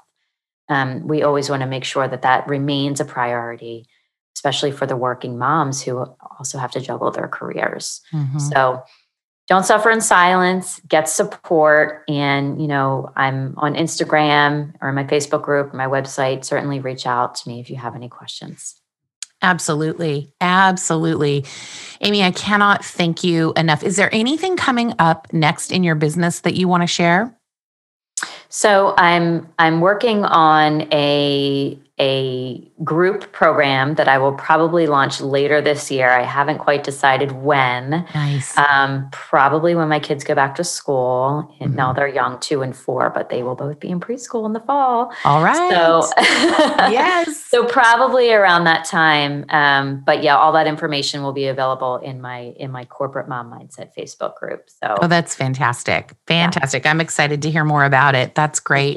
um, 0.69 1.07
we 1.07 1.23
always 1.23 1.49
want 1.49 1.61
to 1.61 1.67
make 1.67 1.83
sure 1.83 2.07
that 2.07 2.21
that 2.21 2.47
remains 2.47 2.99
a 2.99 3.05
priority 3.05 3.85
especially 4.35 4.71
for 4.71 4.85
the 4.85 4.95
working 4.95 5.37
moms 5.37 5.81
who 5.81 6.05
also 6.39 6.57
have 6.57 6.71
to 6.71 6.79
juggle 6.79 7.11
their 7.11 7.27
careers 7.27 8.01
mm-hmm. 8.13 8.39
so 8.39 8.81
don't 9.49 9.65
suffer 9.65 9.89
in 9.89 9.99
silence 9.99 10.79
get 10.87 11.09
support 11.09 12.03
and 12.07 12.61
you 12.61 12.67
know 12.67 13.11
i'm 13.15 13.53
on 13.57 13.73
instagram 13.73 14.73
or 14.81 14.93
my 14.93 15.03
facebook 15.03 15.41
group 15.41 15.73
my 15.73 15.87
website. 15.87 16.45
Certainly 16.45 16.79
reach 16.79 17.05
out 17.05 17.35
to 17.35 17.49
me 17.49 17.59
if 17.59 17.69
you 17.69 17.77
have 17.77 17.95
any 17.95 18.09
questions. 18.09 18.75
Absolutely. 19.41 20.33
Absolutely. 20.41 21.45
Amy 22.01 22.23
i 22.23 22.31
cannot 22.31 22.83
thank 22.83 23.23
you 23.23 23.53
enough. 23.55 23.83
Is 23.83 23.95
there 23.95 24.13
anything 24.13 24.57
coming 24.57 24.93
up 24.99 25.31
next 25.31 25.71
in 25.71 25.83
your 25.83 25.95
business 25.95 26.41
that 26.41 26.55
you 26.55 26.67
want 26.67 26.83
to 26.83 26.87
share? 26.87 27.35
So 28.49 28.93
i'm 28.97 29.47
i'm 29.57 29.79
working 29.81 30.25
on 30.25 30.91
a 30.91 31.79
a 31.99 32.65
group 32.83 33.31
program 33.33 33.95
that 33.95 34.07
I 34.07 34.17
will 34.17 34.31
probably 34.33 34.87
launch 34.87 35.19
later 35.19 35.61
this 35.61 35.91
year. 35.91 36.09
I 36.09 36.23
haven't 36.23 36.59
quite 36.59 36.83
decided 36.83 37.33
when. 37.33 38.05
Nice. 38.15 38.57
Um, 38.57 39.09
probably 39.11 39.75
when 39.75 39.89
my 39.89 39.99
kids 39.99 40.23
go 40.23 40.33
back 40.33 40.55
to 40.55 40.63
school. 40.63 41.53
And 41.59 41.71
mm-hmm. 41.71 41.77
now 41.77 41.93
they're 41.93 42.07
young, 42.07 42.39
two 42.39 42.61
and 42.61 42.75
four, 42.75 43.09
but 43.09 43.29
they 43.29 43.43
will 43.43 43.55
both 43.55 43.79
be 43.81 43.89
in 43.89 43.99
preschool 43.99 44.45
in 44.45 44.53
the 44.53 44.61
fall. 44.61 45.11
All 45.25 45.43
right. 45.43 45.71
So 45.71 46.09
yes. 46.89 47.43
So 47.45 47.65
probably 47.65 48.31
around 48.31 48.63
that 48.63 48.85
time. 48.85 49.45
Um, 49.49 50.01
but 50.05 50.23
yeah, 50.23 50.37
all 50.37 50.53
that 50.53 50.67
information 50.67 51.21
will 51.21 51.33
be 51.33 51.47
available 51.47 51.97
in 51.97 52.21
my 52.21 52.53
in 52.57 52.71
my 52.71 52.85
corporate 52.85 53.27
mom 53.27 53.51
mindset 53.51 53.93
Facebook 53.97 54.35
group. 54.35 54.69
So 54.69 54.95
oh, 55.01 55.07
that's 55.07 55.35
fantastic. 55.35 56.15
Fantastic. 56.27 56.85
Yeah. 56.85 56.91
I'm 56.91 57.01
excited 57.01 57.41
to 57.41 57.51
hear 57.51 57.65
more 57.65 57.83
about 57.83 58.15
it. 58.15 58.35
That's 58.35 58.61
great. 58.61 58.95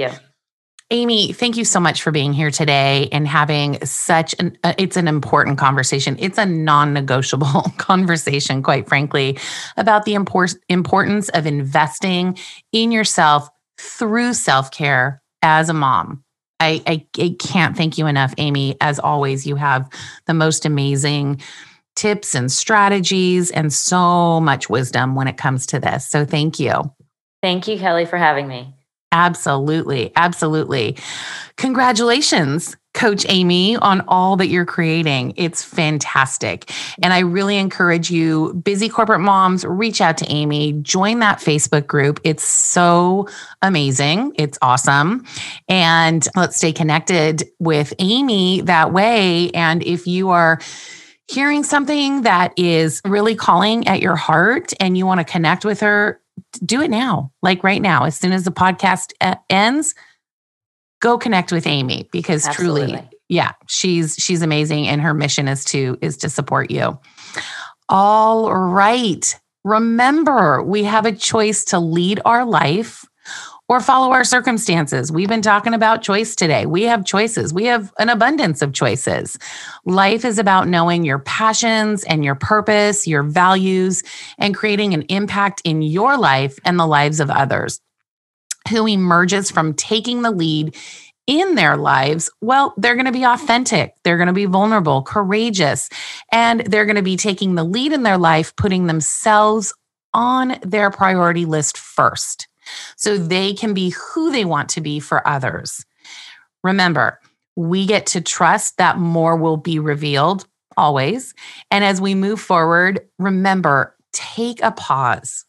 Amy, 0.93 1.33
thank 1.33 1.57
you 1.57 1.65
so 1.65 1.81
much 1.81 2.03
for 2.03 2.11
being 2.11 2.35
here 2.35 2.51
today 2.51 3.09
and 3.13 3.27
having 3.27 3.83
such 3.83 4.35
an 4.39 4.59
uh, 4.63 4.75
it's 4.77 4.99
an 4.99 5.09
important 5.09 5.57
conversation. 5.57 6.17
It's 6.19 6.37
a 6.37 6.45
non-negotiable 6.45 7.63
conversation 7.79 8.63
quite 8.63 8.87
frankly 8.87 9.39
about 9.79 10.05
the 10.05 10.13
import, 10.13 10.53
importance 10.69 11.31
of 11.31 11.47
investing 11.47 12.39
in 12.73 12.93
yourself 12.93 13.49
through 13.79 14.35
self-care 14.35 15.23
as 15.41 15.71
a 15.71 15.73
mom. 15.73 16.23
I, 16.61 16.83
I, 16.87 17.07
I 17.19 17.37
can't 17.39 17.75
thank 17.75 17.97
you 17.97 18.07
enough, 18.07 18.35
Amy. 18.37 18.77
As 18.83 18.99
always, 18.99 19.47
you 19.47 19.57
have 19.57 19.89
the 20.27 20.35
most 20.35 20.67
amazing 20.67 21.41
tips 21.97 22.35
and 22.35 22.53
strategies 22.53 23.51
and 23.51 23.73
so 23.73 24.41
much 24.41 24.69
wisdom 24.69 25.15
when 25.15 25.27
it 25.27 25.39
comes 25.39 25.65
to 25.69 25.81
this. 25.81 26.07
So 26.07 26.27
thank 26.27 26.61
you. 26.61 26.93
Thank 27.41 27.67
you, 27.67 27.79
Kelly, 27.79 28.05
for 28.05 28.19
having 28.19 28.47
me. 28.47 28.75
Absolutely. 29.13 30.11
Absolutely. 30.17 30.97
Congratulations, 31.57 32.77
Coach 32.95 33.27
Amy, 33.29 33.77
on 33.77 34.01
all 34.09 34.37
that 34.37 34.49
you're 34.49 34.65
creating. 34.65 35.35
It's 35.37 35.63
fantastic. 35.63 36.73
And 37.03 37.13
I 37.13 37.21
really 37.21 37.59
encourage 37.59 38.11
you, 38.11 38.55
busy 38.55 38.89
corporate 38.89 39.21
moms, 39.21 39.65
reach 39.65 40.01
out 40.01 40.17
to 40.19 40.27
Amy, 40.31 40.73
join 40.81 41.19
that 41.19 41.39
Facebook 41.39 41.87
group. 41.87 42.21
It's 42.25 42.43
so 42.43 43.29
amazing. 43.61 44.33
It's 44.37 44.59
awesome. 44.63 45.27
And 45.69 46.27
let's 46.35 46.57
stay 46.57 46.73
connected 46.73 47.45
with 47.59 47.93
Amy 47.99 48.63
that 48.63 48.93
way. 48.93 49.51
And 49.51 49.83
if 49.83 50.07
you 50.07 50.31
are, 50.31 50.59
hearing 51.29 51.63
something 51.63 52.23
that 52.23 52.53
is 52.59 53.01
really 53.07 53.35
calling 53.35 53.87
at 53.87 54.03
your 54.03 54.17
heart 54.17 54.73
and 54.81 54.99
you 54.99 55.07
want 55.07 55.19
to 55.19 55.25
connect 55.25 55.65
with 55.65 55.81
her, 55.81 56.21
do 56.61 56.83
it 56.83 56.91
now, 56.91 57.33
like 57.43 57.65
right 57.65 57.83
now. 57.83 58.05
As 58.05 58.17
soon 58.17 58.33
as 58.33 58.45
the 58.45 58.51
podcast 58.51 59.13
ends, 59.51 59.95
go 61.01 61.19
connect 61.19 61.53
with 61.53 61.67
Amy 61.67 62.09
because 62.13 62.47
Absolutely. 62.47 62.93
truly, 62.93 63.09
yeah, 63.29 63.53
she's 63.69 64.15
she's 64.17 64.43
amazing 64.43 64.87
and 64.87 65.01
her 65.01 65.15
mission 65.15 65.49
is 65.49 65.65
to 65.67 65.99
is 66.01 66.17
to 66.19 66.29
support 66.29 66.71
you. 66.71 66.99
All 67.89 68.53
right. 68.55 69.39
Remember, 69.65 70.63
we 70.63 70.85
have 70.85 71.07
a 71.07 71.13
choice 71.13 71.65
to 71.67 71.79
lead 71.79 72.21
our 72.25 72.45
life 72.45 73.05
or 73.73 73.81
follow 73.81 74.13
our 74.13 74.23
circumstances. 74.23 75.11
We've 75.11 75.31
been 75.31 75.41
talking 75.41 75.73
about 75.73 76.03
choice 76.03 76.37
today. 76.37 76.67
We 76.67 76.83
have 76.83 77.07
choices, 77.07 77.55
we 77.55 77.65
have 77.65 77.91
an 77.99 78.11
abundance 78.11 78.61
of 78.61 78.75
choices. 78.75 79.39
Life 79.87 80.27
is 80.27 80.39
about 80.39 80.69
knowing 80.69 81.07
your 81.07 81.21
passions 81.21 82.05
and 82.05 82.23
your 82.23 82.35
purpose, 82.35 83.07
your 83.07 83.23
values, 83.23 84.03
and 84.37 84.55
creating 84.55 84.93
an 84.93 85.03
impact 85.09 85.63
in 85.65 85.81
your 85.81 86.19
life 86.19 86.59
and 86.67 86.79
the 86.79 86.87
lives 86.87 87.19
of 87.19 87.31
others. 87.31 87.81
Who 88.69 88.87
emerges 88.87 89.51
from 89.51 89.73
taking 89.73 90.21
the 90.21 90.31
lead 90.31 90.77
in 91.27 91.55
their 91.55 91.79
lives, 91.79 92.29
well, 92.43 92.75
they're 92.77 92.95
going 92.95 93.07
to 93.07 93.13
be 93.13 93.25
authentic. 93.25 93.95
They're 94.05 94.19
going 94.19 94.27
to 94.27 94.35
be 94.35 94.45
vulnerable, 94.45 95.01
courageous, 95.01 95.89
and 96.31 96.61
they're 96.67 96.85
going 96.85 96.97
to 96.97 97.03
be 97.03 97.17
taking 97.17 97.55
the 97.55 97.65
lead 97.65 97.95
in 97.95 98.03
their 98.03 98.19
life, 98.19 98.55
putting 98.55 98.87
themselves 98.87 99.73
on 100.13 100.59
their 100.63 100.91
priority 100.91 101.47
list 101.47 101.79
first 101.79 102.49
so 102.97 103.17
they 103.17 103.55
can 103.55 103.75
be 103.75 103.91
who 103.91 104.31
they 104.31 104.45
want 104.45 104.69
to 104.71 104.81
be 104.81 105.01
for 105.01 105.27
others. 105.27 105.85
Remember, 106.63 107.21
we 107.57 107.87
get 107.87 108.07
to 108.07 108.21
trust 108.21 108.79
that 108.79 108.99
more 108.99 109.37
will 109.37 109.57
be 109.57 109.79
revealed 109.79 110.47
always. 110.77 111.35
And 111.71 111.85
as 111.85 112.01
we 112.01 112.15
move 112.15 112.41
forward, 112.41 113.01
remember, 113.19 113.97
take 114.13 114.63
a 114.63 114.73
pause, 114.73 115.45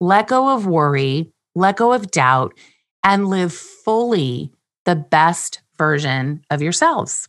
let 0.00 0.28
go 0.28 0.54
of 0.54 0.66
worry, 0.66 1.32
let 1.54 1.76
go 1.76 1.92
of 1.92 2.10
doubt, 2.10 2.54
and 3.04 3.28
live 3.28 3.52
fully 3.52 4.52
the 4.84 4.96
best 4.96 5.60
version 5.78 6.42
of 6.50 6.62
yourselves. 6.62 7.28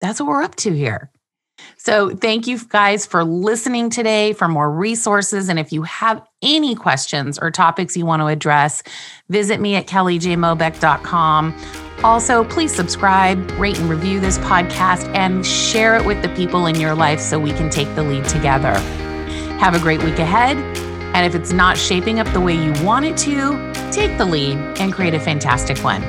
That's 0.00 0.20
what 0.20 0.28
we're 0.28 0.42
up 0.42 0.54
to 0.56 0.72
here. 0.72 1.10
So, 1.76 2.10
thank 2.10 2.46
you 2.46 2.58
guys 2.68 3.06
for 3.06 3.24
listening 3.24 3.90
today. 3.90 4.32
For 4.32 4.48
more 4.48 4.70
resources, 4.70 5.48
and 5.48 5.58
if 5.58 5.72
you 5.72 5.82
have 5.82 6.26
any 6.42 6.74
questions 6.74 7.38
or 7.38 7.50
topics 7.50 7.96
you 7.96 8.06
want 8.06 8.20
to 8.20 8.26
address, 8.26 8.82
visit 9.28 9.60
me 9.60 9.76
at 9.76 9.86
kellyjmobeck.com. 9.86 11.54
Also, 12.04 12.44
please 12.44 12.74
subscribe, 12.74 13.50
rate, 13.52 13.78
and 13.78 13.88
review 13.88 14.20
this 14.20 14.38
podcast 14.38 15.06
and 15.14 15.46
share 15.46 15.96
it 15.96 16.04
with 16.04 16.20
the 16.22 16.28
people 16.30 16.66
in 16.66 16.74
your 16.74 16.94
life 16.94 17.20
so 17.20 17.38
we 17.38 17.52
can 17.52 17.70
take 17.70 17.92
the 17.94 18.02
lead 18.02 18.24
together. 18.26 18.74
Have 19.58 19.74
a 19.74 19.80
great 19.80 20.02
week 20.02 20.18
ahead. 20.18 20.56
And 21.16 21.24
if 21.24 21.34
it's 21.34 21.52
not 21.52 21.78
shaping 21.78 22.20
up 22.20 22.30
the 22.34 22.40
way 22.40 22.52
you 22.52 22.72
want 22.84 23.06
it 23.06 23.16
to, 23.18 23.72
take 23.90 24.18
the 24.18 24.26
lead 24.26 24.58
and 24.78 24.92
create 24.92 25.14
a 25.14 25.20
fantastic 25.20 25.78
one. 25.78 26.02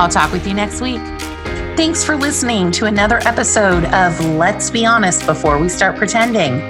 I'll 0.00 0.08
talk 0.08 0.32
with 0.32 0.46
you 0.46 0.54
next 0.54 0.80
week. 0.80 1.00
Thanks 1.74 2.04
for 2.04 2.16
listening 2.16 2.70
to 2.72 2.84
another 2.84 3.18
episode 3.26 3.86
of 3.86 4.20
Let's 4.20 4.70
Be 4.70 4.84
Honest 4.84 5.24
Before 5.24 5.58
We 5.58 5.70
Start 5.70 5.96
Pretending. 5.96 6.60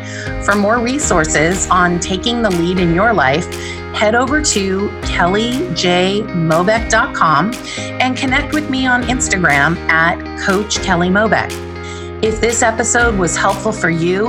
For 0.44 0.54
more 0.54 0.78
resources 0.78 1.68
on 1.70 1.98
taking 1.98 2.40
the 2.40 2.50
lead 2.50 2.78
in 2.78 2.94
your 2.94 3.12
life, 3.12 3.52
head 3.94 4.14
over 4.14 4.40
to 4.40 4.88
kellyjmobeck.com 5.00 7.52
and 8.00 8.16
connect 8.16 8.54
with 8.54 8.70
me 8.70 8.86
on 8.86 9.02
Instagram 9.02 9.76
at 9.88 10.40
Coach 10.40 10.80
Kelly 10.82 11.08
Mobeck. 11.08 11.50
If 12.22 12.40
this 12.40 12.62
episode 12.62 13.18
was 13.18 13.36
helpful 13.36 13.72
for 13.72 13.90
you, 13.90 14.28